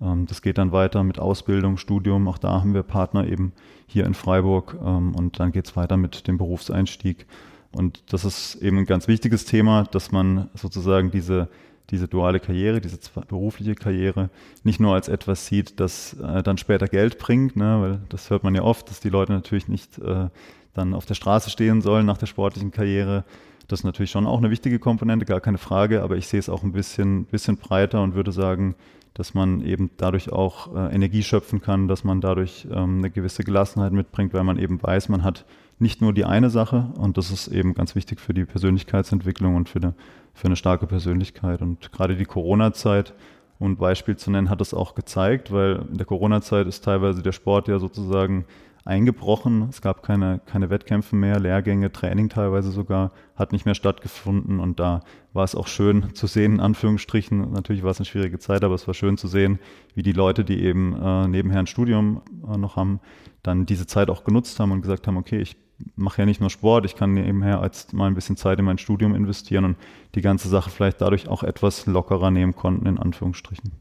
Ähm, 0.05 0.27
das 0.27 0.43
geht 0.43 0.59
dann 0.59 0.73
weiter 0.73 1.03
mit 1.03 1.19
Ausbildung, 1.19 1.77
Studium. 1.77 2.29
Auch 2.29 2.39
da 2.39 2.61
haben 2.61 2.75
wir 2.75 2.83
Partner 2.83 3.27
eben 3.27 3.53
hier 3.87 4.07
in 4.07 4.15
Freiburg. 4.15 4.77
Ähm, 4.85 5.15
und 5.15 5.41
dann 5.41 5.53
geht 5.53 5.67
es 5.67 5.77
weiter 5.77 5.97
mit 5.97 6.29
dem 6.29 6.39
Berufseinstieg. 6.39 7.27
Und 7.73 8.13
das 8.13 8.25
ist 8.25 8.57
eben 8.57 8.79
ein 8.79 8.87
ganz 8.87 9.09
wichtiges 9.09 9.45
Thema, 9.45 9.85
dass 9.85 10.13
man 10.13 10.49
sozusagen 10.55 11.11
diese, 11.11 11.49
diese 11.91 12.07
duale 12.07 12.39
Karriere, 12.39 12.81
diese 12.81 12.99
berufliche 13.27 13.75
Karriere 13.75 14.31
nicht 14.63 14.79
nur 14.79 14.95
als 14.95 15.09
etwas 15.09 15.47
sieht, 15.47 15.81
das 15.81 16.15
äh, 16.15 16.43
dann 16.43 16.57
später 16.57 16.87
Geld 16.87 17.19
bringt, 17.19 17.57
ne, 17.57 17.81
weil 17.81 18.01
das 18.09 18.31
hört 18.31 18.45
man 18.45 18.55
ja 18.55 18.63
oft, 18.63 18.89
dass 18.91 19.01
die 19.01 19.09
Leute 19.09 19.33
natürlich 19.33 19.69
nicht 19.69 19.99
äh, 19.99 20.29
dann 20.73 20.95
auf 20.95 21.07
der 21.07 21.15
Straße 21.15 21.51
stehen 21.51 21.83
sollen 21.83 22.07
nach 22.07 22.19
der 22.19 22.27
sportlichen 22.27 22.71
Karriere. 22.71 23.25
Das 23.67 23.81
ist 23.81 23.85
natürlich 23.85 24.11
schon 24.11 24.27
auch 24.27 24.39
eine 24.39 24.51
wichtige 24.51 24.79
Komponente, 24.79 25.25
gar 25.25 25.41
keine 25.41 25.59
Frage, 25.59 26.03
aber 26.03 26.17
ich 26.17 26.29
sehe 26.29 26.41
es 26.41 26.49
auch 26.49 26.63
ein 26.63 26.73
bisschen, 26.73 27.25
bisschen 27.25 27.57
breiter 27.57 28.03
und 28.03 28.15
würde 28.15 28.31
sagen, 28.31 28.77
dass 29.15 29.33
man 29.33 29.65
eben 29.65 29.91
dadurch 29.97 30.33
auch 30.33 30.75
äh, 30.75 30.95
Energie 30.95 31.23
schöpfen 31.23 31.61
kann, 31.61 31.89
dass 31.89 32.05
man 32.05 32.21
dadurch 32.21 32.67
ähm, 32.71 32.99
eine 32.99 33.11
gewisse 33.11 33.45
Gelassenheit 33.45 33.93
mitbringt, 33.93 34.35
weil 34.35 34.45
man 34.45 34.59
eben 34.59 34.83
weiß, 34.83 35.09
man 35.09 35.23
hat 35.23 35.45
nicht 35.79 36.01
nur 36.01 36.13
die 36.13 36.25
eine 36.25 36.51
Sache 36.51 36.93
und 36.99 37.17
das 37.17 37.31
ist 37.31 37.49
eben 37.49 37.75
ganz 37.75 37.95
wichtig 37.95 38.21
für 38.21 38.35
die 38.35 38.45
Persönlichkeitsentwicklung 38.45 39.55
und 39.55 39.69
für 39.69 39.81
eine, 39.81 39.95
für 40.33 40.47
eine 40.47 40.57
starke 40.57 40.87
Persönlichkeit. 40.87 41.63
Und 41.63 41.93
gerade 41.93 42.17
die 42.17 42.25
Corona-Zeit, 42.25 43.15
um 43.59 43.73
ein 43.73 43.77
Beispiel 43.77 44.17
zu 44.17 44.31
nennen, 44.31 44.51
hat 44.51 44.61
das 44.61 44.75
auch 44.75 44.95
gezeigt, 44.95 45.53
weil 45.53 45.85
in 45.91 45.97
der 45.97 46.07
Corona-Zeit 46.07 46.67
ist 46.67 46.85
teilweise 46.85 47.23
der 47.23 47.33
Sport 47.33 47.69
ja 47.69 47.79
sozusagen 47.79 48.45
eingebrochen. 48.85 49.69
Es 49.71 49.81
gab 49.81 50.03
keine, 50.03 50.41
keine 50.45 50.69
Wettkämpfe 50.69 51.17
mehr, 51.17 51.41
Lehrgänge, 51.41 51.91
Training 51.91 52.29
teilweise 52.29 52.71
sogar, 52.71 53.13
hat 53.35 53.53
nicht 53.53 53.65
mehr 53.65 53.75
stattgefunden. 53.75 54.61
Und 54.61 54.79
da 54.79 55.01
war 55.33 55.45
es 55.45 55.55
auch 55.55 55.67
schön 55.67 56.15
zu 56.15 56.27
sehen, 56.27 56.55
in 56.55 56.61
Anführungsstrichen. 56.61 57.53
Natürlich 57.53 57.83
war 57.83 57.91
es 57.91 57.99
eine 57.99 58.07
schwierige 58.07 58.39
Zeit, 58.39 58.63
aber 58.63 58.75
es 58.75 58.87
war 58.87 58.95
schön 58.95 59.17
zu 59.17 59.27
sehen, 59.27 59.59
wie 59.95 60.03
die 60.03 60.13
Leute, 60.13 60.45
die 60.45 60.63
eben 60.63 60.95
äh, 61.01 61.27
nebenher 61.29 61.61
ein 61.61 61.67
Studium 61.67 62.21
äh, 62.47 62.59
noch 62.59 62.77
haben, 62.77 63.01
dann 63.43 63.67
diese 63.67 63.87
Zeit 63.87 64.11
auch 64.11 64.25
genutzt 64.25 64.61
haben 64.61 64.73
und 64.73 64.83
gesagt 64.83 65.07
haben, 65.07 65.17
okay, 65.17 65.41
ich 65.41 65.57
mache 65.97 66.23
ja 66.23 66.27
nicht 66.27 66.41
nur 66.41 66.51
Sport, 66.51 66.85
ich 66.85 66.95
kann 66.95 67.15
nebenher 67.15 67.61
als 67.61 67.93
mal 67.93 68.07
ein 68.07 68.15
bisschen 68.15 68.37
Zeit 68.37 68.59
in 68.59 68.65
mein 68.65 68.79
Studium 68.79 69.15
investieren 69.15 69.65
und 69.65 69.77
die 70.15 70.21
ganze 70.21 70.49
Sache 70.49 70.71
vielleicht 70.71 71.01
dadurch 71.01 71.29
auch 71.29 71.43
etwas 71.43 71.87
lockerer 71.87 72.31
nehmen 72.31 72.55
konnten, 72.55 72.87
in 72.87 72.99
Anführungsstrichen. 72.99 73.73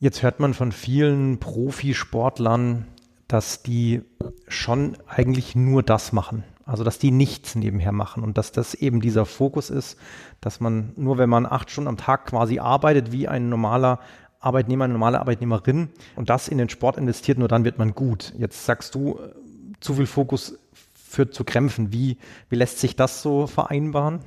Jetzt 0.00 0.22
hört 0.22 0.40
man 0.40 0.54
von 0.54 0.72
vielen 0.72 1.38
Profisportlern, 1.38 2.86
dass 3.28 3.62
die 3.62 4.02
schon 4.48 4.96
eigentlich 5.06 5.54
nur 5.54 5.82
das 5.82 6.12
machen. 6.12 6.44
Also, 6.64 6.84
dass 6.84 6.98
die 6.98 7.10
nichts 7.10 7.54
nebenher 7.54 7.92
machen 7.92 8.22
und 8.22 8.36
dass 8.36 8.52
das 8.52 8.74
eben 8.74 9.00
dieser 9.00 9.24
Fokus 9.24 9.70
ist, 9.70 9.98
dass 10.40 10.60
man 10.60 10.92
nur, 10.96 11.16
wenn 11.16 11.30
man 11.30 11.46
acht 11.46 11.70
Stunden 11.70 11.88
am 11.88 11.96
Tag 11.96 12.26
quasi 12.26 12.58
arbeitet, 12.58 13.10
wie 13.10 13.26
ein 13.26 13.48
normaler 13.48 14.00
Arbeitnehmer, 14.40 14.84
eine 14.84 14.92
normale 14.92 15.18
Arbeitnehmerin 15.18 15.88
und 16.14 16.28
das 16.28 16.48
in 16.48 16.58
den 16.58 16.68
Sport 16.68 16.98
investiert, 16.98 17.38
nur 17.38 17.48
dann 17.48 17.64
wird 17.64 17.78
man 17.78 17.94
gut. 17.94 18.34
Jetzt 18.36 18.66
sagst 18.66 18.94
du, 18.94 19.18
äh, 19.18 19.32
zu 19.80 19.94
viel 19.94 20.06
Fokus 20.06 20.58
führt 20.94 21.32
zu 21.32 21.44
Krämpfen. 21.44 21.92
Wie, 21.92 22.18
wie 22.50 22.56
lässt 22.56 22.78
sich 22.80 22.96
das 22.96 23.22
so 23.22 23.46
vereinbaren? 23.46 24.20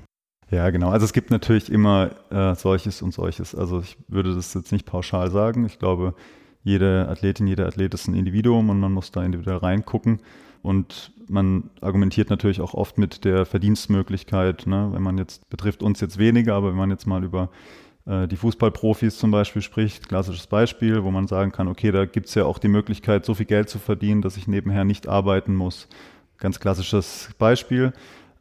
Ja, 0.49 0.69
genau. 0.69 0.89
Also 0.89 1.05
es 1.05 1.13
gibt 1.13 1.31
natürlich 1.31 1.71
immer 1.71 2.11
äh, 2.29 2.55
solches 2.55 3.01
und 3.01 3.13
solches. 3.13 3.55
Also 3.55 3.81
ich 3.81 3.97
würde 4.07 4.35
das 4.35 4.53
jetzt 4.53 4.71
nicht 4.71 4.85
pauschal 4.85 5.31
sagen. 5.31 5.65
Ich 5.65 5.79
glaube, 5.79 6.13
jede 6.63 7.07
Athletin, 7.09 7.47
jeder 7.47 7.67
Athlet 7.67 7.93
ist 7.93 8.07
ein 8.07 8.15
Individuum 8.15 8.69
und 8.69 8.79
man 8.79 8.91
muss 8.91 9.11
da 9.11 9.23
individuell 9.23 9.57
reingucken. 9.57 10.19
Und 10.61 11.11
man 11.27 11.71
argumentiert 11.81 12.29
natürlich 12.29 12.61
auch 12.61 12.73
oft 12.73 12.97
mit 12.97 13.25
der 13.25 13.45
Verdienstmöglichkeit, 13.45 14.67
ne? 14.67 14.89
wenn 14.91 15.01
man 15.01 15.17
jetzt, 15.17 15.49
betrifft 15.49 15.81
uns 15.81 15.99
jetzt 16.01 16.17
weniger, 16.17 16.55
aber 16.55 16.69
wenn 16.69 16.77
man 16.77 16.91
jetzt 16.91 17.07
mal 17.07 17.23
über 17.23 17.49
äh, 18.05 18.27
die 18.27 18.35
Fußballprofis 18.35 19.17
zum 19.17 19.31
Beispiel 19.31 19.61
spricht, 19.61 20.07
klassisches 20.07 20.47
Beispiel, 20.47 21.03
wo 21.03 21.09
man 21.09 21.27
sagen 21.27 21.51
kann, 21.51 21.67
okay, 21.67 21.91
da 21.91 22.05
gibt 22.05 22.27
es 22.27 22.35
ja 22.35 22.45
auch 22.45 22.59
die 22.59 22.67
Möglichkeit, 22.67 23.25
so 23.25 23.33
viel 23.33 23.45
Geld 23.45 23.69
zu 23.69 23.79
verdienen, 23.79 24.21
dass 24.21 24.37
ich 24.37 24.47
nebenher 24.47 24.85
nicht 24.85 25.07
arbeiten 25.07 25.55
muss. 25.55 25.87
Ganz 26.37 26.59
klassisches 26.59 27.29
Beispiel. 27.37 27.93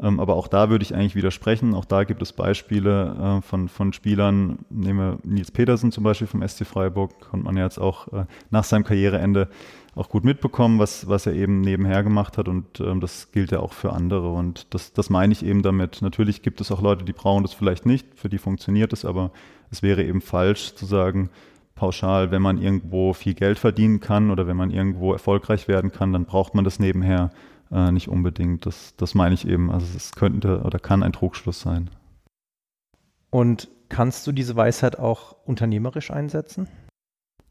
Ähm, 0.03 0.19
aber 0.19 0.35
auch 0.35 0.49
da 0.49 0.71
würde 0.71 0.83
ich 0.83 0.95
eigentlich 0.95 1.15
widersprechen. 1.15 1.75
Auch 1.75 1.85
da 1.85 2.05
gibt 2.05 2.23
es 2.23 2.33
Beispiele 2.33 3.39
äh, 3.39 3.43
von, 3.43 3.69
von 3.69 3.93
Spielern. 3.93 4.61
Nehmen 4.71 4.99
wir 4.99 5.19
Nils 5.25 5.51
Petersen 5.51 5.93
zum 5.93 6.05
Beispiel 6.05 6.27
vom 6.27 6.47
SC 6.47 6.67
Freiburg. 6.67 7.21
Konnte 7.21 7.45
man 7.45 7.57
ja 7.57 7.65
jetzt 7.65 7.79
auch 7.79 8.09
äh, 8.13 8.25
nach 8.51 8.65
seinem 8.65 8.85
Karriereende 8.85 9.49
auch 9.95 10.09
gut 10.09 10.25
mitbekommen, 10.25 10.79
was, 10.79 11.09
was 11.09 11.27
er 11.27 11.35
eben 11.35 11.61
nebenher 11.61 12.03
gemacht 12.03 12.39
hat. 12.39 12.49
Und 12.49 12.81
ähm, 12.81 13.01
das 13.01 13.33
gilt 13.33 13.51
ja 13.51 13.61
auch 13.61 13.73
für 13.73 13.93
andere. 13.93 14.33
Und 14.33 14.73
das, 14.73 14.93
das 14.93 15.11
meine 15.11 15.33
ich 15.33 15.45
eben 15.45 15.63
damit. 15.63 16.01
Natürlich 16.01 16.43
gibt 16.43 16.61
es 16.61 16.71
auch 16.71 16.81
Leute, 16.81 17.05
die 17.05 17.13
brauchen 17.13 17.43
das 17.43 17.53
vielleicht 17.53 17.85
nicht. 17.85 18.07
Für 18.15 18.31
die 18.31 18.39
funktioniert 18.39 18.93
es. 18.93 19.05
Aber 19.05 19.33
es 19.71 19.83
wäre 19.83 20.03
eben 20.03 20.23
falsch 20.23 20.75
zu 20.75 20.87
sagen, 20.87 21.29
pauschal, 21.75 22.31
wenn 22.31 22.43
man 22.43 22.61
irgendwo 22.61 23.13
viel 23.13 23.35
Geld 23.35 23.59
verdienen 23.59 24.01
kann 24.01 24.31
oder 24.31 24.47
wenn 24.47 24.57
man 24.57 24.71
irgendwo 24.71 25.13
erfolgreich 25.13 25.69
werden 25.69 25.93
kann, 25.93 26.13
dann 26.13 26.25
braucht 26.25 26.55
man 26.55 26.65
das 26.65 26.79
nebenher 26.79 27.31
äh, 27.71 27.93
nicht 27.93 28.09
unbedingt. 28.09 28.67
Das, 28.67 28.95
das 28.97 29.15
meine 29.15 29.35
ich 29.35 29.47
eben. 29.47 29.71
Also 29.71 29.87
es 29.97 30.13
könnte 30.13 30.63
oder 30.63 30.79
kann 30.79 31.03
ein 31.03 31.13
Trugschluss 31.13 31.61
sein. 31.61 31.91
Und 33.31 33.69
kannst 33.89 34.27
du 34.27 34.33
diese 34.33 34.57
Weisheit 34.57 34.99
auch 34.99 35.37
unternehmerisch 35.45 36.11
einsetzen? 36.11 36.69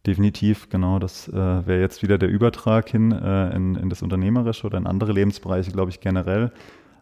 Definitiv, 0.05 0.69
genau. 0.69 0.99
Das 0.99 1.27
äh, 1.27 1.33
wäre 1.33 1.81
jetzt 1.81 2.01
wieder 2.01 2.17
der 2.17 2.29
Übertrag 2.29 2.89
hin 2.89 3.11
äh, 3.11 3.55
in, 3.55 3.75
in 3.75 3.89
das 3.89 4.01
Unternehmerische 4.01 4.65
oder 4.65 4.77
in 4.77 4.87
andere 4.87 5.11
Lebensbereiche, 5.11 5.71
glaube 5.71 5.91
ich, 5.91 5.99
generell. 5.99 6.51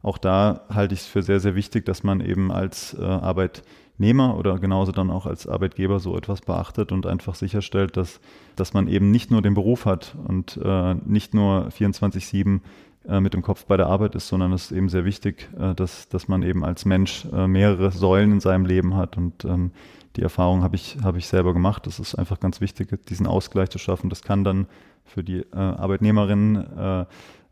Auch 0.01 0.17
da 0.17 0.61
halte 0.69 0.93
ich 0.93 1.01
es 1.01 1.05
für 1.05 1.21
sehr, 1.21 1.39
sehr 1.39 1.55
wichtig, 1.55 1.85
dass 1.85 2.03
man 2.03 2.21
eben 2.21 2.51
als 2.51 2.95
äh, 2.99 3.03
Arbeitnehmer 3.03 4.37
oder 4.37 4.57
genauso 4.59 4.91
dann 4.91 5.11
auch 5.11 5.25
als 5.25 5.47
Arbeitgeber 5.47 5.99
so 5.99 6.17
etwas 6.17 6.41
beachtet 6.41 6.91
und 6.91 7.05
einfach 7.05 7.35
sicherstellt, 7.35 7.97
dass, 7.97 8.19
dass 8.55 8.73
man 8.73 8.87
eben 8.87 9.11
nicht 9.11 9.31
nur 9.31 9.41
den 9.41 9.53
Beruf 9.53 9.85
hat 9.85 10.15
und 10.27 10.59
äh, 10.63 10.95
nicht 11.05 11.33
nur 11.33 11.67
24-7 11.69 12.61
äh, 13.07 13.19
mit 13.19 13.33
dem 13.33 13.41
Kopf 13.41 13.65
bei 13.65 13.77
der 13.77 13.87
Arbeit 13.87 14.15
ist, 14.15 14.27
sondern 14.27 14.53
es 14.53 14.65
ist 14.65 14.71
eben 14.71 14.89
sehr 14.89 15.05
wichtig, 15.05 15.49
äh, 15.59 15.73
dass, 15.73 16.09
dass 16.09 16.27
man 16.27 16.43
eben 16.43 16.63
als 16.63 16.85
Mensch 16.85 17.25
äh, 17.33 17.47
mehrere 17.47 17.91
Säulen 17.91 18.31
in 18.33 18.39
seinem 18.39 18.65
Leben 18.65 18.95
hat. 18.95 19.17
Und 19.17 19.45
ähm, 19.45 19.71
die 20.15 20.21
Erfahrung 20.21 20.63
habe 20.63 20.75
ich, 20.75 20.97
habe 21.03 21.17
ich 21.17 21.27
selber 21.27 21.53
gemacht. 21.53 21.85
Das 21.87 21.99
ist 21.99 22.15
einfach 22.15 22.39
ganz 22.39 22.61
wichtig, 22.61 23.05
diesen 23.07 23.27
Ausgleich 23.27 23.69
zu 23.69 23.77
schaffen. 23.77 24.09
Das 24.09 24.21
kann 24.21 24.43
dann 24.43 24.67
für 25.05 25.23
die 25.23 25.39
äh, 25.39 25.55
Arbeitnehmerin 25.55 26.55
äh, 26.55 27.05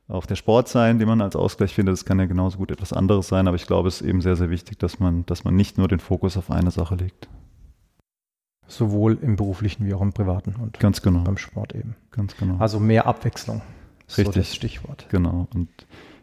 auch 0.08 0.26
der 0.26 0.36
Sport 0.36 0.68
sein, 0.68 1.00
den 1.00 1.08
man 1.08 1.22
als 1.22 1.36
Ausgleich 1.36 1.74
findet. 1.74 1.94
Das 1.94 2.06
kann 2.06 2.20
ja 2.20 2.26
genauso 2.26 2.58
gut 2.58 2.72
etwas 2.72 2.94
anderes 2.94 3.28
sein, 3.28 3.48
aber 3.48 3.56
ich 3.56 3.66
glaube, 3.66 3.88
es 3.88 4.02
ist 4.02 4.08
eben 4.08 4.22
sehr, 4.22 4.36
sehr 4.36 4.50
wichtig, 4.50 4.78
dass 4.80 5.00
man, 5.00 5.26
dass 5.26 5.44
man 5.44 5.56
nicht 5.56 5.78
nur 5.78 5.88
den 5.88 6.00
Fokus 6.00 6.38
auf 6.38 6.52
eine 6.52 6.72
Sache 6.72 6.96
legt. 6.96 7.28
Sowohl 8.68 9.18
im 9.22 9.36
beruflichen 9.36 9.86
wie 9.86 9.94
auch 9.94 10.02
im 10.02 10.14
privaten 10.14 10.56
und 10.56 10.80
Ganz 10.80 11.02
genau. 11.02 11.24
beim 11.24 11.38
Sport 11.38 11.76
eben. 11.76 11.96
Ganz 12.12 12.36
genau. 12.36 12.58
Also 12.58 12.80
mehr 12.80 13.06
Abwechslung. 13.06 13.62
Richtig. 14.10 14.26
So 14.26 14.32
das 14.32 14.56
Stichwort. 14.56 15.08
Genau. 15.10 15.48
Und 15.54 15.70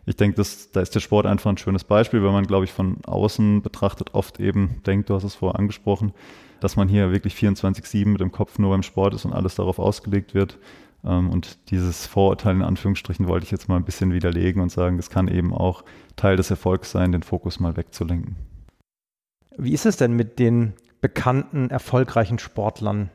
ich 0.06 0.16
denke, 0.16 0.36
das, 0.36 0.70
da 0.72 0.80
ist 0.80 0.94
der 0.94 1.00
Sport 1.00 1.26
einfach 1.26 1.50
ein 1.50 1.58
schönes 1.58 1.84
Beispiel, 1.84 2.22
weil 2.22 2.32
man, 2.32 2.46
glaube 2.46 2.64
ich, 2.64 2.72
von 2.72 2.98
außen 3.04 3.62
betrachtet 3.62 4.14
oft 4.14 4.40
eben 4.40 4.82
denkt, 4.86 5.10
du 5.10 5.14
hast 5.14 5.24
es 5.24 5.34
vorher 5.34 5.58
angesprochen, 5.58 6.12
dass 6.60 6.76
man 6.76 6.88
hier 6.88 7.12
wirklich 7.12 7.34
24-7 7.34 8.06
mit 8.08 8.20
dem 8.20 8.32
Kopf 8.32 8.58
nur 8.58 8.70
beim 8.70 8.82
Sport 8.82 9.14
ist 9.14 9.24
und 9.24 9.32
alles 9.32 9.54
darauf 9.54 9.78
ausgelegt 9.78 10.34
wird. 10.34 10.58
Ähm, 11.04 11.30
und 11.30 11.70
dieses 11.70 12.06
Vorurteil 12.06 12.56
in 12.56 12.62
Anführungsstrichen 12.62 13.28
wollte 13.28 13.44
ich 13.44 13.50
jetzt 13.50 13.68
mal 13.68 13.76
ein 13.76 13.84
bisschen 13.84 14.12
widerlegen 14.12 14.60
und 14.60 14.70
sagen, 14.70 14.98
es 14.98 15.10
kann 15.10 15.28
eben 15.28 15.54
auch 15.54 15.84
Teil 16.16 16.36
des 16.36 16.50
Erfolgs 16.50 16.90
sein, 16.90 17.12
den 17.12 17.22
Fokus 17.22 17.60
mal 17.60 17.76
wegzulenken. 17.76 18.36
Wie 19.56 19.72
ist 19.72 19.86
es 19.86 19.96
denn 19.96 20.14
mit 20.14 20.38
den 20.38 20.74
bekannten, 21.00 21.70
erfolgreichen 21.70 22.38
Sportlern, 22.38 23.10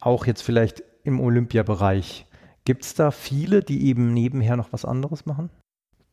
auch 0.00 0.26
jetzt 0.26 0.42
vielleicht 0.42 0.82
im 1.04 1.20
Olympiabereich? 1.20 2.26
Gibt 2.64 2.84
es 2.84 2.94
da 2.94 3.10
viele, 3.10 3.62
die 3.62 3.86
eben 3.86 4.12
nebenher 4.14 4.56
noch 4.56 4.72
was 4.72 4.84
anderes 4.84 5.26
machen? 5.26 5.50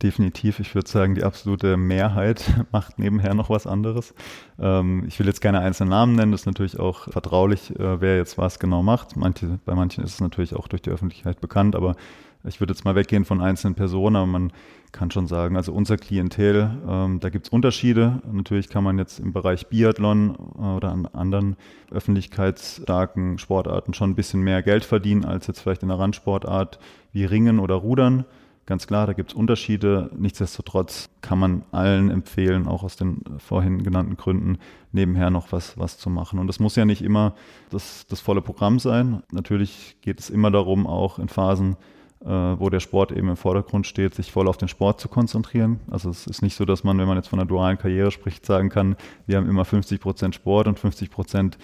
Definitiv, 0.02 0.62
ich 0.62 0.74
würde 0.76 0.90
sagen, 0.90 1.14
die 1.14 1.26
absolute 1.26 1.76
Mehrheit 1.76 2.46
macht 2.72 3.00
nebenher 3.00 3.34
noch 3.34 3.50
was 3.50 3.68
anderes. 3.68 4.14
Ähm, 4.58 5.04
ich 5.08 5.20
will 5.20 5.28
jetzt 5.28 5.42
keine 5.42 5.60
einzelnen 5.60 5.90
Namen 5.90 6.16
nennen, 6.16 6.32
das 6.32 6.42
ist 6.42 6.46
natürlich 6.48 6.80
auch 6.80 7.12
vertraulich, 7.12 7.78
äh, 7.78 8.00
wer 8.00 8.16
jetzt 8.16 8.38
was 8.38 8.60
genau 8.60 8.82
macht. 8.82 9.18
Manche, 9.18 9.60
bei 9.66 9.76
manchen 9.76 10.04
ist 10.04 10.14
es 10.14 10.22
natürlich 10.22 10.56
auch 10.56 10.70
durch 10.70 10.82
die 10.82 10.90
Öffentlichkeit 10.90 11.42
bekannt, 11.42 11.76
aber 11.76 11.98
ich 12.46 12.60
würde 12.60 12.74
jetzt 12.74 12.86
mal 12.86 12.96
weggehen 12.96 13.26
von 13.26 13.42
einzelnen 13.42 13.76
Personen, 13.76 14.16
aber 14.16 14.26
man 14.26 14.54
kann 14.92 15.12
schon 15.12 15.28
sagen, 15.28 15.56
also 15.56 15.74
unser 15.74 15.98
Klientel, 15.98 16.72
ähm, 16.88 17.20
da 17.20 17.30
gibt 17.30 17.48
es 17.48 17.52
Unterschiede. 17.52 18.22
Natürlich 18.32 18.70
kann 18.70 18.84
man 18.84 18.98
jetzt 18.98 19.20
im 19.20 19.34
Bereich 19.34 19.68
Biathlon 19.68 20.36
äh, 20.36 20.62
oder 20.62 20.92
an 20.92 21.06
anderen 21.08 21.58
öffentlichkeitsstarken 21.92 23.38
Sportarten 23.38 23.94
schon 23.94 24.12
ein 24.12 24.16
bisschen 24.16 24.42
mehr 24.42 24.64
Geld 24.64 24.86
verdienen 24.86 25.26
als 25.26 25.48
jetzt 25.48 25.60
vielleicht 25.60 25.84
in 25.84 25.92
einer 25.92 26.00
Randsportart 26.00 26.80
wie 27.12 27.26
Ringen 27.26 27.60
oder 27.60 27.76
Rudern. 27.76 28.26
Ganz 28.66 28.86
klar, 28.86 29.08
da 29.08 29.14
gibt 29.14 29.32
es 29.32 29.36
Unterschiede. 29.36 30.12
Nichtsdestotrotz 30.16 31.10
kann 31.22 31.40
man 31.40 31.64
allen 31.72 32.12
empfehlen, 32.12 32.68
auch 32.68 32.84
aus 32.84 32.96
den 32.96 33.24
vorhin 33.40 33.84
genannten 33.84 34.16
Gründen, 34.16 34.60
nebenher 34.92 35.32
noch 35.32 35.52
was, 35.52 35.78
was 35.78 35.98
zu 35.98 36.12
machen. 36.12 36.38
Und 36.38 36.46
das 36.46 36.60
muss 36.60 36.76
ja 36.76 36.86
nicht 36.86 37.02
immer 37.02 37.34
das, 37.72 38.06
das 38.08 38.20
volle 38.22 38.42
Programm 38.42 38.78
sein. 38.78 39.24
Natürlich 39.32 39.98
geht 40.02 40.20
es 40.20 40.30
immer 40.30 40.52
darum, 40.52 40.86
auch 40.86 41.18
in 41.18 41.30
Phasen, 41.30 41.78
wo 42.22 42.70
der 42.70 42.82
Sport 42.82 43.12
eben 43.14 43.30
im 43.30 43.38
Vordergrund 43.38 43.88
steht, 43.88 44.14
sich 44.14 44.32
voll 44.32 44.48
auf 44.48 44.58
den 44.58 44.68
Sport 44.68 45.00
zu 45.00 45.08
konzentrieren. 45.08 45.80
Also 45.90 46.10
es 46.10 46.28
ist 46.28 46.42
nicht 46.42 46.56
so, 46.56 46.66
dass 46.66 46.84
man, 46.84 46.98
wenn 46.98 47.08
man 47.08 47.16
jetzt 47.16 47.30
von 47.30 47.40
einer 47.40 47.48
dualen 47.48 47.78
Karriere 47.78 48.12
spricht, 48.12 48.46
sagen 48.46 48.70
kann, 48.70 48.98
wir 49.26 49.38
haben 49.38 49.48
immer 49.48 49.64
50 49.64 50.02
Prozent 50.02 50.36
Sport 50.36 50.68
und 50.68 50.78
50 50.78 51.12
Prozent 51.12 51.58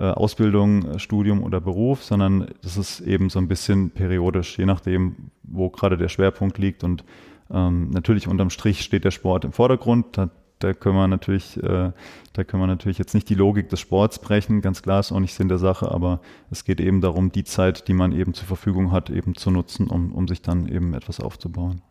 äh, 0.00 0.04
Ausbildung, 0.04 0.98
Studium 0.98 1.42
oder 1.42 1.60
Beruf, 1.60 2.02
sondern 2.02 2.48
das 2.62 2.76
ist 2.76 3.00
eben 3.00 3.28
so 3.28 3.38
ein 3.38 3.48
bisschen 3.48 3.90
periodisch, 3.90 4.58
je 4.58 4.66
nachdem, 4.66 5.30
wo 5.42 5.68
gerade 5.68 5.96
der 5.96 6.08
Schwerpunkt 6.08 6.58
liegt. 6.58 6.82
Und 6.82 7.04
ähm, 7.52 7.90
natürlich 7.90 8.26
unterm 8.26 8.50
Strich 8.50 8.80
steht 8.80 9.04
der 9.04 9.10
Sport 9.10 9.44
im 9.44 9.52
Vordergrund. 9.52 10.06
Da 10.16 10.30
da 10.60 10.74
können 10.74 10.94
wir 10.94 11.08
natürlich, 11.08 11.56
äh, 11.62 11.92
da 12.32 12.44
können 12.44 12.62
wir 12.62 12.66
natürlich 12.66 12.98
jetzt 12.98 13.14
nicht 13.14 13.28
die 13.28 13.34
Logik 13.34 13.68
des 13.68 13.80
Sports 13.80 14.18
brechen, 14.18 14.60
ganz 14.60 14.82
klar 14.82 15.00
ist 15.00 15.10
auch 15.10 15.18
nicht 15.18 15.34
Sinn 15.34 15.48
der 15.48 15.58
Sache, 15.58 15.90
aber 15.90 16.20
es 16.50 16.64
geht 16.64 16.80
eben 16.80 17.00
darum, 17.00 17.32
die 17.32 17.44
Zeit, 17.44 17.88
die 17.88 17.94
man 17.94 18.12
eben 18.12 18.34
zur 18.34 18.46
Verfügung 18.46 18.92
hat, 18.92 19.10
eben 19.10 19.34
zu 19.34 19.50
nutzen, 19.50 19.88
um, 19.88 20.12
um 20.12 20.28
sich 20.28 20.42
dann 20.42 20.68
eben 20.68 20.94
etwas 20.94 21.18
aufzubauen. 21.18 21.82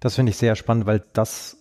Das 0.00 0.16
finde 0.16 0.30
ich 0.30 0.36
sehr 0.36 0.56
spannend, 0.56 0.86
weil 0.86 1.04
das 1.12 1.58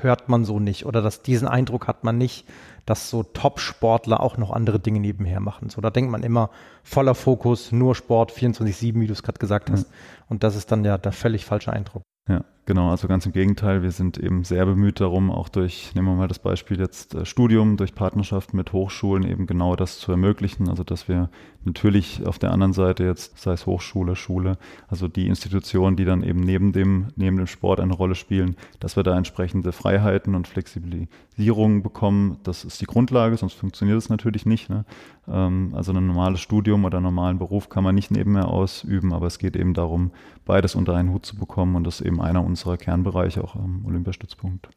hört 0.00 0.28
man 0.28 0.44
so 0.44 0.58
nicht 0.58 0.86
oder 0.86 1.02
dass 1.02 1.22
diesen 1.22 1.46
Eindruck 1.46 1.86
hat 1.86 2.04
man 2.04 2.18
nicht, 2.18 2.46
dass 2.84 3.10
so 3.10 3.22
Top-Sportler 3.22 4.20
auch 4.20 4.38
noch 4.38 4.50
andere 4.50 4.80
Dinge 4.80 4.98
nebenher 4.98 5.40
machen. 5.40 5.68
So, 5.68 5.80
da 5.80 5.90
denkt 5.90 6.10
man 6.10 6.22
immer 6.22 6.50
voller 6.82 7.14
Fokus, 7.14 7.70
nur 7.70 7.94
Sport, 7.94 8.32
24-7, 8.32 9.00
wie 9.00 9.06
du 9.06 9.12
es 9.12 9.22
gerade 9.22 9.38
gesagt 9.38 9.70
hast. 9.70 9.88
Mhm. 9.88 9.94
Und 10.28 10.42
das 10.42 10.56
ist 10.56 10.72
dann 10.72 10.84
ja 10.84 10.98
der 10.98 11.12
völlig 11.12 11.44
falsche 11.44 11.72
Eindruck. 11.72 12.02
Ja, 12.28 12.44
genau. 12.68 12.90
Also 12.90 13.08
ganz 13.08 13.26
im 13.26 13.32
Gegenteil. 13.32 13.82
Wir 13.82 13.90
sind 13.90 14.18
eben 14.18 14.44
sehr 14.44 14.64
bemüht 14.66 15.00
darum, 15.00 15.32
auch 15.32 15.48
durch, 15.48 15.94
nehmen 15.94 16.06
wir 16.06 16.14
mal 16.14 16.28
das 16.28 16.38
Beispiel 16.38 16.78
jetzt 16.78 17.14
äh, 17.14 17.24
Studium, 17.24 17.76
durch 17.76 17.94
Partnerschaften 17.94 18.56
mit 18.56 18.72
Hochschulen 18.72 19.26
eben 19.28 19.46
genau 19.46 19.74
das 19.74 19.98
zu 19.98 20.12
ermöglichen. 20.12 20.68
Also 20.68 20.84
dass 20.84 21.08
wir 21.08 21.30
natürlich 21.64 22.26
auf 22.26 22.38
der 22.38 22.52
anderen 22.52 22.72
Seite 22.72 23.04
jetzt, 23.04 23.38
sei 23.38 23.52
es 23.52 23.66
Hochschule, 23.66 24.16
Schule, 24.16 24.58
also 24.86 25.08
die 25.08 25.26
Institutionen, 25.26 25.96
die 25.96 26.04
dann 26.04 26.22
eben 26.22 26.40
neben 26.40 26.72
dem, 26.72 27.08
neben 27.16 27.36
dem 27.36 27.46
Sport 27.46 27.80
eine 27.80 27.94
Rolle 27.94 28.14
spielen, 28.14 28.56
dass 28.80 28.96
wir 28.96 29.02
da 29.02 29.16
entsprechende 29.16 29.72
Freiheiten 29.72 30.34
und 30.34 30.46
Flexibilisierungen 30.46 31.82
bekommen. 31.82 32.38
Das 32.42 32.64
ist 32.64 32.80
die 32.80 32.86
Grundlage, 32.86 33.36
sonst 33.36 33.54
funktioniert 33.54 33.98
es 33.98 34.08
natürlich 34.08 34.46
nicht. 34.46 34.70
Ne? 34.70 34.84
Ähm, 35.26 35.72
also 35.74 35.92
ein 35.92 36.06
normales 36.06 36.40
Studium 36.40 36.84
oder 36.84 36.98
einen 36.98 37.04
normalen 37.04 37.38
Beruf 37.38 37.68
kann 37.68 37.84
man 37.84 37.94
nicht 37.94 38.10
nebenher 38.10 38.48
ausüben, 38.48 39.12
aber 39.12 39.26
es 39.26 39.38
geht 39.38 39.56
eben 39.56 39.74
darum, 39.74 40.10
beides 40.44 40.74
unter 40.74 40.94
einen 40.94 41.12
Hut 41.12 41.26
zu 41.26 41.36
bekommen 41.36 41.76
und 41.76 41.84
das 41.84 42.00
eben 42.00 42.20
einer 42.20 42.44
unserer 42.44 42.57
Kernbereiche 42.78 43.42
auch 43.42 43.54
am 43.54 43.84
Olympiastützpunkt. 43.86 44.68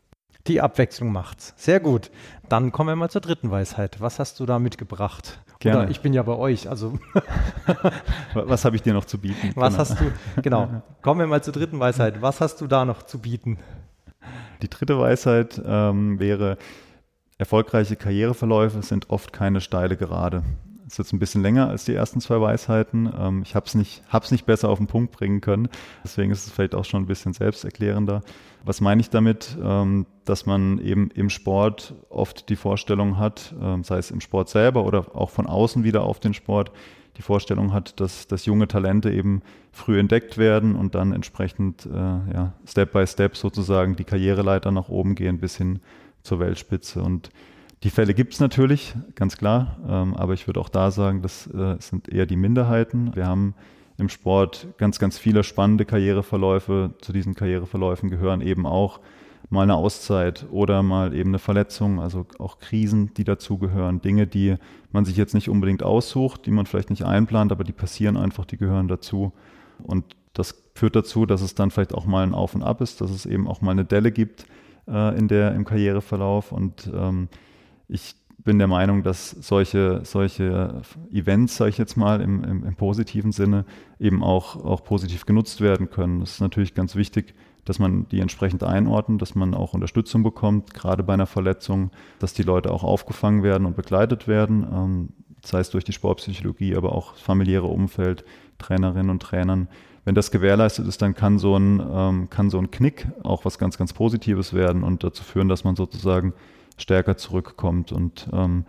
Die 0.48 0.62
Abwechslung 0.62 1.12
macht's. 1.12 1.54
Sehr 1.56 1.80
gut. 1.80 2.10
Dann 2.50 2.72
kommen 2.72 2.90
wir 2.90 2.96
mal 2.96 3.10
zur 3.10 3.22
dritten 3.22 3.52
Weisheit. 3.52 4.02
Was 4.02 4.18
hast 4.18 4.40
du 4.40 4.46
da 4.46 4.58
mitgebracht? 4.58 5.40
Gerne. 5.60 5.82
Oder 5.82 5.92
ich 5.92 6.02
bin 6.02 6.14
ja 6.14 6.24
bei 6.24 6.36
euch, 6.36 6.68
also. 6.68 6.98
Was 8.34 8.66
habe 8.66 8.76
ich 8.76 8.82
dir 8.82 8.94
noch 8.94 9.06
zu 9.06 9.20
bieten? 9.20 9.52
Was 9.54 9.74
genau. 9.74 9.80
hast 9.80 10.00
du, 10.00 10.42
genau. 10.42 10.82
Kommen 11.04 11.20
wir 11.20 11.28
mal 11.28 11.44
zur 11.44 11.54
dritten 11.54 11.80
Weisheit. 11.80 12.24
Was 12.24 12.42
hast 12.42 12.62
du 12.62 12.68
da 12.68 12.86
noch 12.86 13.04
zu 13.04 13.20
bieten? 13.20 13.60
Die 14.64 14.70
dritte 14.70 14.98
Weisheit 14.98 15.62
ähm, 15.64 16.20
wäre, 16.20 16.58
Erfolgreiche 17.42 17.96
Karriereverläufe 17.96 18.84
sind 18.84 19.10
oft 19.10 19.34
keine 19.34 19.62
steile 19.62 19.98
Gerade. 19.98 20.44
Ist 20.92 20.98
jetzt 20.98 21.14
ein 21.14 21.20
bisschen 21.20 21.42
länger 21.42 21.70
als 21.70 21.86
die 21.86 21.96
ersten 21.96 22.20
zwei 22.20 22.42
Weisheiten. 22.42 23.10
Ähm, 23.18 23.44
ich 23.44 23.56
habe 23.56 23.66
es 23.66 23.76
nicht, 23.76 24.04
hab's 24.10 24.30
nicht 24.30 24.46
besser 24.46 24.68
auf 24.68 24.78
den 24.78 24.88
Punkt 24.88 25.14
bringen 25.14 25.40
können. 25.40 25.70
Deswegen 26.04 26.32
ist 26.32 26.46
es 26.46 26.52
vielleicht 26.52 26.76
auch 26.76 26.84
schon 26.84 27.04
ein 27.04 27.06
bisschen 27.08 27.32
selbsterklärender. 27.32 28.24
Was 28.66 28.82
meine 28.82 29.00
ich 29.00 29.10
damit? 29.10 29.58
Ähm, 29.64 30.06
dass 30.26 30.46
man 30.46 30.80
eben 30.80 31.10
im 31.12 31.30
Sport 31.30 31.96
oft 32.10 32.50
die 32.50 32.58
Vorstellung 32.58 33.18
hat, 33.18 33.56
ähm, 33.62 33.86
sei 33.86 34.00
es 34.00 34.12
im 34.12 34.20
Sport 34.20 34.50
selber 34.50 34.84
oder 34.84 35.16
auch 35.16 35.30
von 35.30 35.48
außen 35.48 35.86
wieder 35.86 36.04
auf 36.04 36.20
den 36.20 36.34
Sport, 36.34 36.74
die 37.16 37.22
Vorstellung 37.22 37.72
hat, 37.72 38.02
dass, 38.02 38.28
dass 38.28 38.46
junge 38.46 38.68
Talente 38.68 39.12
eben 39.12 39.44
früh 39.72 39.98
entdeckt 39.98 40.38
werden 40.38 40.76
und 40.76 40.94
dann 40.94 41.14
entsprechend 41.14 41.86
äh, 41.86 42.00
ja, 42.34 42.54
Step 42.68 42.92
by 42.92 43.08
Step 43.08 43.38
sozusagen 43.38 43.96
die 43.96 44.04
Karriereleiter 44.04 44.72
nach 44.72 44.90
oben 44.90 45.16
gehen 45.16 45.38
bis 45.38 45.56
hin 45.56 45.80
zur 46.22 46.40
Weltspitze. 46.40 47.02
Und 47.02 47.30
die 47.84 47.90
Fälle 47.90 48.14
gibt 48.14 48.34
es 48.34 48.40
natürlich, 48.40 48.94
ganz 49.16 49.38
klar, 49.38 49.78
ähm, 49.88 50.14
aber 50.16 50.34
ich 50.34 50.48
würde 50.48 50.60
auch 50.60 50.70
da 50.70 50.92
sagen, 50.92 51.22
das 51.22 51.48
äh, 51.48 51.78
sind 51.80 52.10
eher 52.10 52.26
die 52.26 52.36
Minderheiten. 52.36 53.16
Wir 53.16 53.26
haben 53.26 53.56
im 53.98 54.10
Sport 54.10 54.68
ganz, 54.78 55.00
ganz 55.00 55.18
viele 55.18 55.44
spannende 55.44 55.86
Karriereverläufe. 55.86 56.94
Zu 57.02 57.12
diesen 57.12 57.36
Karriereverläufen 57.36 58.10
gehören 58.10 58.42
eben 58.42 58.66
auch 58.66 59.00
mal 59.50 59.64
eine 59.64 59.76
Auszeit 59.76 60.46
oder 60.52 60.84
mal 60.84 61.14
eben 61.14 61.32
eine 61.32 61.40
Verletzung, 61.40 62.00
also 62.00 62.26
auch 62.40 62.60
Krisen, 62.60 63.14
die 63.16 63.24
dazugehören, 63.24 64.02
Dinge, 64.02 64.28
die 64.28 64.56
man 64.92 65.04
sich 65.04 65.18
jetzt 65.18 65.34
nicht 65.34 65.50
unbedingt 65.50 65.84
aussucht, 65.84 66.46
die 66.46 66.52
man 66.52 66.66
vielleicht 66.66 66.90
nicht 66.90 67.04
einplant, 67.04 67.52
aber 67.52 67.64
die 67.64 67.74
passieren 67.74 68.16
einfach, 68.16 68.46
die 68.46 68.58
gehören 68.58 68.88
dazu. 68.88 69.34
Und 69.84 70.16
das 70.34 70.64
führt 70.76 70.96
dazu, 70.96 71.26
dass 71.26 71.42
es 71.42 71.56
dann 71.56 71.72
vielleicht 71.72 71.94
auch 71.94 72.06
mal 72.06 72.24
ein 72.24 72.34
Auf 72.34 72.56
und 72.56 72.64
Ab 72.64 72.82
ist, 72.82 73.02
dass 73.02 73.12
es 73.12 73.26
eben 73.26 73.48
auch 73.48 73.62
mal 73.62 73.72
eine 73.72 73.86
Delle 73.86 74.12
gibt, 74.12 74.46
äh, 74.88 75.18
in 75.18 75.28
der, 75.28 75.54
im 75.54 75.66
Karriereverlauf. 75.66 76.52
Und 76.52 76.90
ähm, 76.94 77.28
ich 77.92 78.16
bin 78.44 78.58
der 78.58 78.68
Meinung, 78.68 79.04
dass 79.04 79.30
solche, 79.30 80.02
solche 80.04 80.82
Events, 81.12 81.58
sage 81.58 81.70
ich 81.70 81.78
jetzt 81.78 81.96
mal, 81.96 82.22
im, 82.22 82.44
im, 82.44 82.64
im, 82.66 82.76
positiven 82.76 83.32
Sinne 83.32 83.66
eben 84.00 84.24
auch, 84.24 84.56
auch 84.56 84.84
positiv 84.84 85.28
genutzt 85.28 85.62
werden 85.62 85.92
können. 85.92 86.22
Es 86.22 86.34
ist 86.34 86.42
natürlich 86.42 86.74
ganz 86.74 86.96
wichtig, 86.96 87.36
dass 87.66 87.78
man 87.78 88.08
die 88.10 88.20
entsprechend 88.20 88.64
einordnet, 88.64 89.22
dass 89.22 89.36
man 89.36 89.54
auch 89.54 89.76
Unterstützung 89.76 90.24
bekommt, 90.24 90.74
gerade 90.74 91.04
bei 91.04 91.14
einer 91.14 91.28
Verletzung, 91.28 91.92
dass 92.18 92.34
die 92.34 92.42
Leute 92.42 92.72
auch 92.72 92.84
aufgefangen 92.84 93.44
werden 93.44 93.68
und 93.68 93.76
begleitet 93.76 94.28
werden, 94.28 94.66
ähm, 94.74 95.10
sei 95.46 95.60
es 95.60 95.70
durch 95.70 95.84
die 95.84 95.94
Sportpsychologie, 95.94 96.76
aber 96.76 96.94
auch 96.94 97.14
das 97.14 97.22
familiäre 97.22 97.68
Umfeld, 97.68 98.26
Trainerinnen 98.58 99.12
und 99.12 99.22
Trainern 99.22 99.68
wenn 100.04 100.16
das 100.16 100.32
gewährleistet 100.32 100.88
ist, 100.88 101.02
dann 101.02 101.14
kann 101.14 101.38
so 101.38 101.56
ein, 101.56 101.80
ähm, 101.80 102.30
kann 102.30 102.50
so 102.50 102.58
ein 102.58 102.72
Knick 102.72 103.08
auch 103.24 103.46
was 103.46 103.60
ganz, 103.60 103.78
ganz 103.78 103.94
Positives 103.94 104.54
werden 104.54 104.84
und 104.84 105.04
dazu 105.04 105.24
führen, 105.24 105.48
dass 105.48 105.64
man 105.64 105.76
sozusagen 105.76 106.34
stärker 106.82 107.18
zurückkommt. 107.18 107.92
Und 107.92 108.28
ähm, 108.34 108.66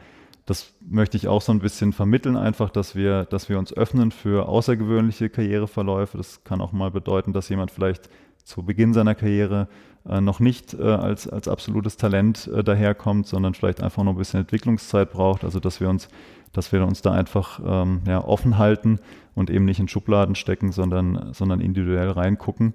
das 0.46 0.74
möchte 0.80 1.16
ich 1.16 1.28
auch 1.28 1.42
so 1.42 1.52
ein 1.52 1.60
bisschen 1.60 1.92
vermitteln, 1.92 2.36
einfach, 2.36 2.70
dass 2.70 2.94
wir, 2.94 3.24
dass 3.24 3.48
wir 3.48 3.58
uns 3.58 3.72
öffnen 3.72 4.10
für 4.10 4.48
außergewöhnliche 4.48 5.28
Karriereverläufe. 5.28 6.16
Das 6.16 6.44
kann 6.44 6.60
auch 6.60 6.72
mal 6.72 6.90
bedeuten, 6.90 7.32
dass 7.32 7.48
jemand 7.48 7.70
vielleicht 7.70 8.08
zu 8.44 8.64
Beginn 8.64 8.92
seiner 8.92 9.14
Karriere 9.14 9.68
äh, 10.08 10.20
noch 10.20 10.40
nicht 10.40 10.74
äh, 10.74 10.82
als, 10.82 11.28
als 11.28 11.46
absolutes 11.46 11.96
Talent 11.96 12.48
äh, 12.48 12.64
daherkommt, 12.64 13.26
sondern 13.26 13.54
vielleicht 13.54 13.82
einfach 13.82 14.02
noch 14.02 14.12
ein 14.12 14.18
bisschen 14.18 14.40
Entwicklungszeit 14.40 15.12
braucht. 15.12 15.44
Also 15.44 15.60
dass 15.60 15.80
wir 15.80 15.88
uns 15.88 16.08
dass 16.52 16.72
wir 16.72 16.84
uns 16.86 17.02
da 17.02 17.12
einfach 17.12 17.60
ähm, 17.64 18.02
ja, 18.06 18.22
offen 18.22 18.58
halten 18.58 19.00
und 19.34 19.50
eben 19.50 19.64
nicht 19.64 19.80
in 19.80 19.88
Schubladen 19.88 20.34
stecken, 20.34 20.72
sondern, 20.72 21.32
sondern 21.32 21.60
individuell 21.60 22.10
reingucken, 22.10 22.74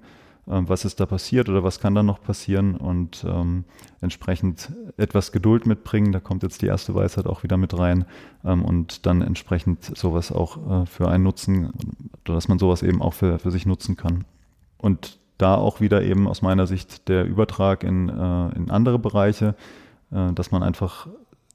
was 0.50 0.84
ist 0.86 0.98
da 0.98 1.06
passiert 1.06 1.48
oder 1.48 1.62
was 1.62 1.78
kann 1.78 1.94
da 1.94 2.02
noch 2.02 2.22
passieren 2.22 2.76
und 2.76 3.24
ähm, 3.28 3.64
entsprechend 4.00 4.72
etwas 4.96 5.30
Geduld 5.30 5.66
mitbringen. 5.66 6.10
Da 6.12 6.20
kommt 6.20 6.42
jetzt 6.42 6.62
die 6.62 6.66
erste 6.66 6.94
Weisheit 6.94 7.26
auch 7.26 7.42
wieder 7.42 7.58
mit 7.58 7.78
rein 7.78 8.06
ähm, 8.44 8.64
und 8.64 9.04
dann 9.04 9.20
entsprechend 9.20 9.84
sowas 9.96 10.32
auch 10.32 10.82
äh, 10.82 10.86
für 10.86 11.08
einen 11.08 11.24
nutzen, 11.24 11.72
dass 12.24 12.48
man 12.48 12.58
sowas 12.58 12.82
eben 12.82 13.02
auch 13.02 13.12
für, 13.12 13.38
für 13.38 13.50
sich 13.50 13.66
nutzen 13.66 13.96
kann. 13.96 14.24
Und 14.78 15.18
da 15.36 15.54
auch 15.54 15.80
wieder 15.80 16.02
eben 16.02 16.26
aus 16.26 16.42
meiner 16.42 16.66
Sicht 16.66 17.08
der 17.08 17.24
Übertrag 17.24 17.84
in, 17.84 18.08
äh, 18.08 18.56
in 18.56 18.70
andere 18.70 18.98
Bereiche, 18.98 19.54
äh, 20.10 20.32
dass 20.32 20.50
man 20.50 20.62
einfach 20.62 21.08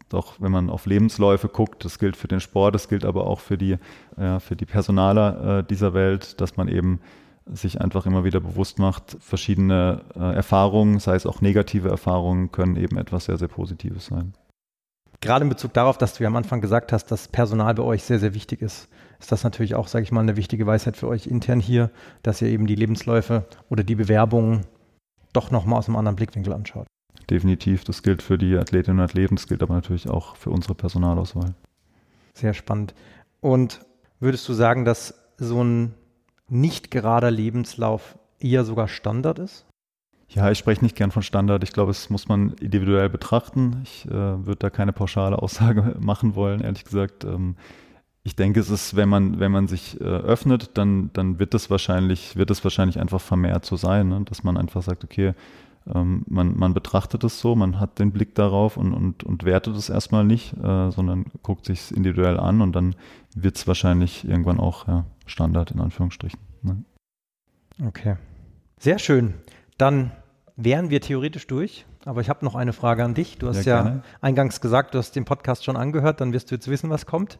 doch, 0.09 0.35
wenn 0.39 0.51
man 0.51 0.69
auf 0.69 0.85
Lebensläufe 0.85 1.47
guckt, 1.47 1.83
das 1.83 1.97
gilt 1.97 2.15
für 2.15 2.27
den 2.27 2.39
Sport, 2.39 2.75
das 2.75 2.87
gilt 2.87 3.03
aber 3.03 3.25
auch 3.25 3.39
für 3.39 3.57
die, 3.57 3.77
ja, 4.17 4.39
für 4.39 4.55
die 4.55 4.65
Personaler 4.65 5.59
äh, 5.59 5.63
dieser 5.63 5.95
Welt, 5.95 6.39
dass 6.39 6.55
man 6.55 6.67
eben 6.67 6.99
sich 7.45 7.81
einfach 7.81 8.05
immer 8.05 8.23
wieder 8.23 8.39
bewusst 8.39 8.79
macht, 8.79 9.17
verschiedene 9.19 10.01
äh, 10.15 10.35
Erfahrungen, 10.35 10.99
sei 10.99 11.15
es 11.15 11.25
auch 11.25 11.41
negative 11.41 11.89
Erfahrungen, 11.89 12.51
können 12.51 12.75
eben 12.75 12.97
etwas 12.97 13.25
sehr, 13.25 13.37
sehr 13.37 13.47
Positives 13.47 14.05
sein. 14.05 14.33
Gerade 15.21 15.43
in 15.43 15.49
Bezug 15.49 15.73
darauf, 15.73 15.97
dass 15.97 16.15
du 16.15 16.23
ja 16.23 16.27
am 16.27 16.35
Anfang 16.35 16.61
gesagt 16.61 16.91
hast, 16.91 17.05
dass 17.05 17.27
Personal 17.27 17.73
bei 17.75 17.83
euch 17.83 18.03
sehr, 18.03 18.19
sehr 18.19 18.33
wichtig 18.33 18.61
ist, 18.61 18.89
ist 19.19 19.31
das 19.31 19.43
natürlich 19.43 19.75
auch, 19.75 19.87
sage 19.87 20.03
ich 20.03 20.11
mal, 20.11 20.21
eine 20.21 20.35
wichtige 20.35 20.65
Weisheit 20.65 20.97
für 20.97 21.07
euch 21.07 21.27
intern 21.27 21.59
hier, 21.59 21.91
dass 22.23 22.41
ihr 22.41 22.49
eben 22.49 22.67
die 22.67 22.75
Lebensläufe 22.75 23.45
oder 23.69 23.83
die 23.83 23.95
Bewerbungen 23.95 24.65
doch 25.31 25.49
nochmal 25.49 25.79
aus 25.79 25.87
einem 25.87 25.97
anderen 25.97 26.15
Blickwinkel 26.15 26.53
anschaut 26.53 26.87
definitiv. 27.29 27.83
Das 27.83 28.03
gilt 28.03 28.21
für 28.21 28.37
die 28.37 28.55
Athletinnen 28.57 28.99
und 28.99 29.05
Athleten, 29.05 29.35
das 29.35 29.47
gilt 29.47 29.63
aber 29.63 29.73
natürlich 29.73 30.09
auch 30.09 30.35
für 30.35 30.49
unsere 30.49 30.75
Personalauswahl. 30.75 31.53
Sehr 32.33 32.53
spannend. 32.53 32.93
Und 33.41 33.85
würdest 34.19 34.47
du 34.47 34.53
sagen, 34.53 34.85
dass 34.85 35.13
so 35.37 35.63
ein 35.63 35.93
nicht 36.53 36.91
gerader 36.91 37.31
Lebenslauf 37.31 38.17
eher 38.39 38.63
sogar 38.63 38.87
Standard 38.87 39.39
ist? 39.39 39.65
Ja, 40.29 40.49
ich 40.49 40.57
spreche 40.57 40.83
nicht 40.83 40.95
gern 40.95 41.11
von 41.11 41.21
Standard. 41.21 41.63
Ich 41.63 41.73
glaube, 41.73 41.91
es 41.91 42.09
muss 42.09 42.27
man 42.27 42.53
individuell 42.53 43.09
betrachten. 43.09 43.81
Ich 43.83 44.05
äh, 44.05 44.11
würde 44.11 44.57
da 44.57 44.69
keine 44.69 44.93
pauschale 44.93 45.37
Aussage 45.37 45.95
machen 45.99 46.35
wollen, 46.35 46.61
ehrlich 46.61 46.85
gesagt. 46.85 47.23
Ähm, 47.23 47.55
ich 48.23 48.35
denke, 48.35 48.59
es 48.59 48.69
ist, 48.69 48.95
wenn 48.95 49.09
man, 49.09 49.39
wenn 49.39 49.51
man 49.51 49.67
sich 49.67 49.99
äh, 49.99 50.03
öffnet, 50.05 50.71
dann, 50.77 51.11
dann 51.13 51.39
wird 51.39 51.53
es 51.53 51.69
wahrscheinlich, 51.69 52.35
wird 52.35 52.49
es 52.51 52.63
wahrscheinlich 52.63 52.99
einfach 52.99 53.19
vermehrt 53.19 53.65
so 53.65 53.75
sein, 53.75 54.07
ne? 54.07 54.21
dass 54.23 54.43
man 54.43 54.57
einfach 54.57 54.81
sagt, 54.81 55.03
okay, 55.03 55.33
ähm, 55.93 56.23
man, 56.27 56.57
man 56.57 56.73
betrachtet 56.73 57.23
es 57.25 57.39
so, 57.39 57.55
man 57.55 57.79
hat 57.79 57.99
den 57.99 58.11
Blick 58.11 58.35
darauf 58.35 58.77
und, 58.77 58.93
und, 58.93 59.23
und 59.23 59.43
wertet 59.43 59.75
es 59.75 59.89
erstmal 59.89 60.23
nicht, 60.23 60.53
äh, 60.53 60.89
sondern 60.91 61.25
guckt 61.43 61.65
sich 61.65 61.79
es 61.79 61.91
individuell 61.91 62.39
an 62.39 62.61
und 62.61 62.73
dann 62.73 62.95
wird 63.35 63.57
es 63.57 63.67
wahrscheinlich 63.67 64.27
irgendwann 64.27 64.59
auch 64.59 64.87
ja, 64.87 65.05
Standard 65.25 65.71
in 65.71 65.79
Anführungsstrichen. 65.79 66.39
Ne? 66.61 66.83
Okay. 67.85 68.17
Sehr 68.79 68.99
schön. 68.99 69.33
Dann 69.77 70.11
wären 70.55 70.89
wir 70.89 71.01
theoretisch 71.01 71.47
durch. 71.47 71.85
Aber 72.05 72.21
ich 72.21 72.29
habe 72.29 72.43
noch 72.43 72.55
eine 72.55 72.73
Frage 72.73 73.03
an 73.03 73.13
dich. 73.13 73.37
Du 73.37 73.47
hast 73.47 73.65
ja, 73.65 73.85
ja 73.85 74.01
eingangs 74.19 74.59
gesagt, 74.59 74.93
du 74.93 74.97
hast 74.97 75.15
den 75.15 75.25
Podcast 75.25 75.63
schon 75.63 75.77
angehört, 75.77 76.19
dann 76.19 76.33
wirst 76.33 76.51
du 76.51 76.55
jetzt 76.55 76.67
wissen, 76.67 76.89
was 76.89 77.05
kommt. 77.05 77.39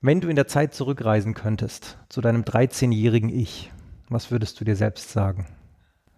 Wenn 0.00 0.20
du 0.20 0.28
in 0.28 0.36
der 0.36 0.46
Zeit 0.46 0.74
zurückreisen 0.74 1.34
könntest 1.34 1.98
zu 2.08 2.20
deinem 2.20 2.42
13-jährigen 2.42 3.30
Ich, 3.30 3.72
was 4.08 4.30
würdest 4.30 4.60
du 4.60 4.64
dir 4.64 4.76
selbst 4.76 5.10
sagen? 5.10 5.46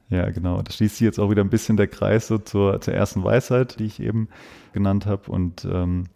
Ja, 0.08 0.28
genau. 0.30 0.60
Da 0.60 0.72
schließt 0.72 0.96
sich 0.96 1.04
jetzt 1.04 1.20
auch 1.20 1.30
wieder 1.30 1.42
ein 1.42 1.50
bisschen 1.50 1.76
der 1.76 1.86
Kreis 1.86 2.26
so 2.26 2.38
zur, 2.38 2.80
zur 2.80 2.94
ersten 2.94 3.22
Weisheit, 3.22 3.78
die 3.78 3.84
ich 3.84 4.00
eben 4.00 4.28
genannt 4.72 5.06
habe. 5.06 5.30
Und 5.30 5.64
ähm, 5.64 6.08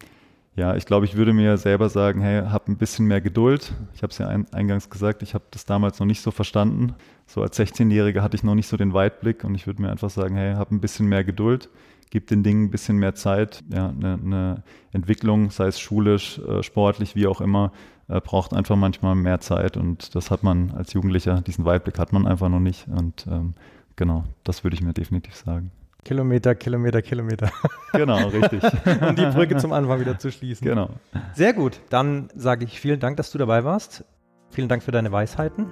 ja, 0.55 0.75
ich 0.75 0.85
glaube, 0.85 1.05
ich 1.05 1.15
würde 1.15 1.33
mir 1.33 1.57
selber 1.57 1.89
sagen, 1.89 2.21
hey, 2.21 2.43
hab 2.43 2.67
ein 2.67 2.77
bisschen 2.77 3.05
mehr 3.05 3.21
Geduld. 3.21 3.73
Ich 3.93 4.03
habe 4.03 4.11
es 4.11 4.17
ja 4.17 4.27
ein, 4.27 4.45
eingangs 4.53 4.89
gesagt, 4.89 5.21
ich 5.21 5.33
habe 5.33 5.43
das 5.51 5.65
damals 5.65 5.99
noch 5.99 6.07
nicht 6.07 6.21
so 6.21 6.31
verstanden. 6.31 6.93
So 7.25 7.41
als 7.41 7.59
16-Jähriger 7.59 8.21
hatte 8.21 8.35
ich 8.35 8.43
noch 8.43 8.55
nicht 8.55 8.67
so 8.67 8.77
den 8.77 8.93
Weitblick 8.93 9.43
und 9.43 9.55
ich 9.55 9.67
würde 9.67 9.81
mir 9.81 9.91
einfach 9.91 10.09
sagen, 10.09 10.35
hey, 10.35 10.55
hab 10.55 10.71
ein 10.71 10.79
bisschen 10.79 11.07
mehr 11.07 11.23
Geduld, 11.23 11.69
gib 12.09 12.27
den 12.27 12.43
Dingen 12.43 12.65
ein 12.65 12.71
bisschen 12.71 12.97
mehr 12.97 13.15
Zeit. 13.15 13.63
Ja, 13.73 13.89
eine, 13.89 14.13
eine 14.13 14.63
Entwicklung, 14.91 15.49
sei 15.49 15.67
es 15.67 15.79
schulisch, 15.79 16.39
äh, 16.39 16.63
sportlich, 16.63 17.15
wie 17.15 17.27
auch 17.27 17.41
immer, 17.41 17.71
äh, 18.07 18.21
braucht 18.21 18.53
einfach 18.53 18.75
manchmal 18.75 19.15
mehr 19.15 19.41
Zeit 19.41 19.75
und 19.77 20.15
das 20.15 20.31
hat 20.31 20.43
man 20.43 20.71
als 20.71 20.93
Jugendlicher, 20.93 21.41
diesen 21.41 21.65
Weitblick 21.65 21.99
hat 21.99 22.13
man 22.13 22.27
einfach 22.27 22.49
noch 22.49 22.59
nicht 22.59 22.87
und 22.87 23.25
ähm, 23.29 23.55
Genau, 23.95 24.25
das 24.43 24.63
würde 24.63 24.75
ich 24.75 24.81
mir 24.81 24.93
definitiv 24.93 25.35
sagen. 25.35 25.71
Kilometer, 26.05 26.53
Kilometer, 26.53 27.01
Kilometer. 27.01 27.51
Genau, 27.91 28.27
richtig. 28.27 28.61
um 29.01 29.15
die 29.15 29.25
Brücke 29.25 29.57
zum 29.57 29.73
Anfang 29.73 29.99
wieder 29.99 30.19
zu 30.19 30.31
schließen. 30.31 30.65
Genau. 30.65 30.89
Sehr 31.33 31.51
gut. 31.51 31.81
Dann 31.89 32.29
sage 32.35 32.63
ich 32.63 32.79
vielen 32.79 32.99
Dank, 32.99 33.17
dass 33.17 33.31
du 33.31 33.39
dabei 33.39 33.63
warst. 33.63 34.05
Vielen 34.51 34.69
Dank 34.69 34.83
für 34.83 34.91
deine 34.91 35.11
Weisheiten 35.11 35.65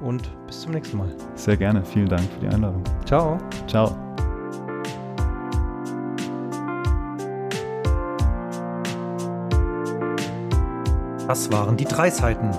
und 0.00 0.30
bis 0.46 0.62
zum 0.62 0.72
nächsten 0.72 0.96
Mal. 0.96 1.14
Sehr 1.34 1.58
gerne. 1.58 1.84
Vielen 1.84 2.08
Dank 2.08 2.22
für 2.22 2.40
die 2.40 2.48
Einladung. 2.48 2.82
Ciao. 3.04 3.38
Ciao. 3.66 3.94
Das 11.28 11.52
waren 11.52 11.76
die 11.76 11.84
drei 11.84 12.08
Seiten. 12.08 12.50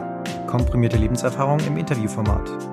Komprimierte 0.46 0.98
Lebenserfahrung 0.98 1.60
im 1.62 1.78
Interviewformat. 1.78 2.73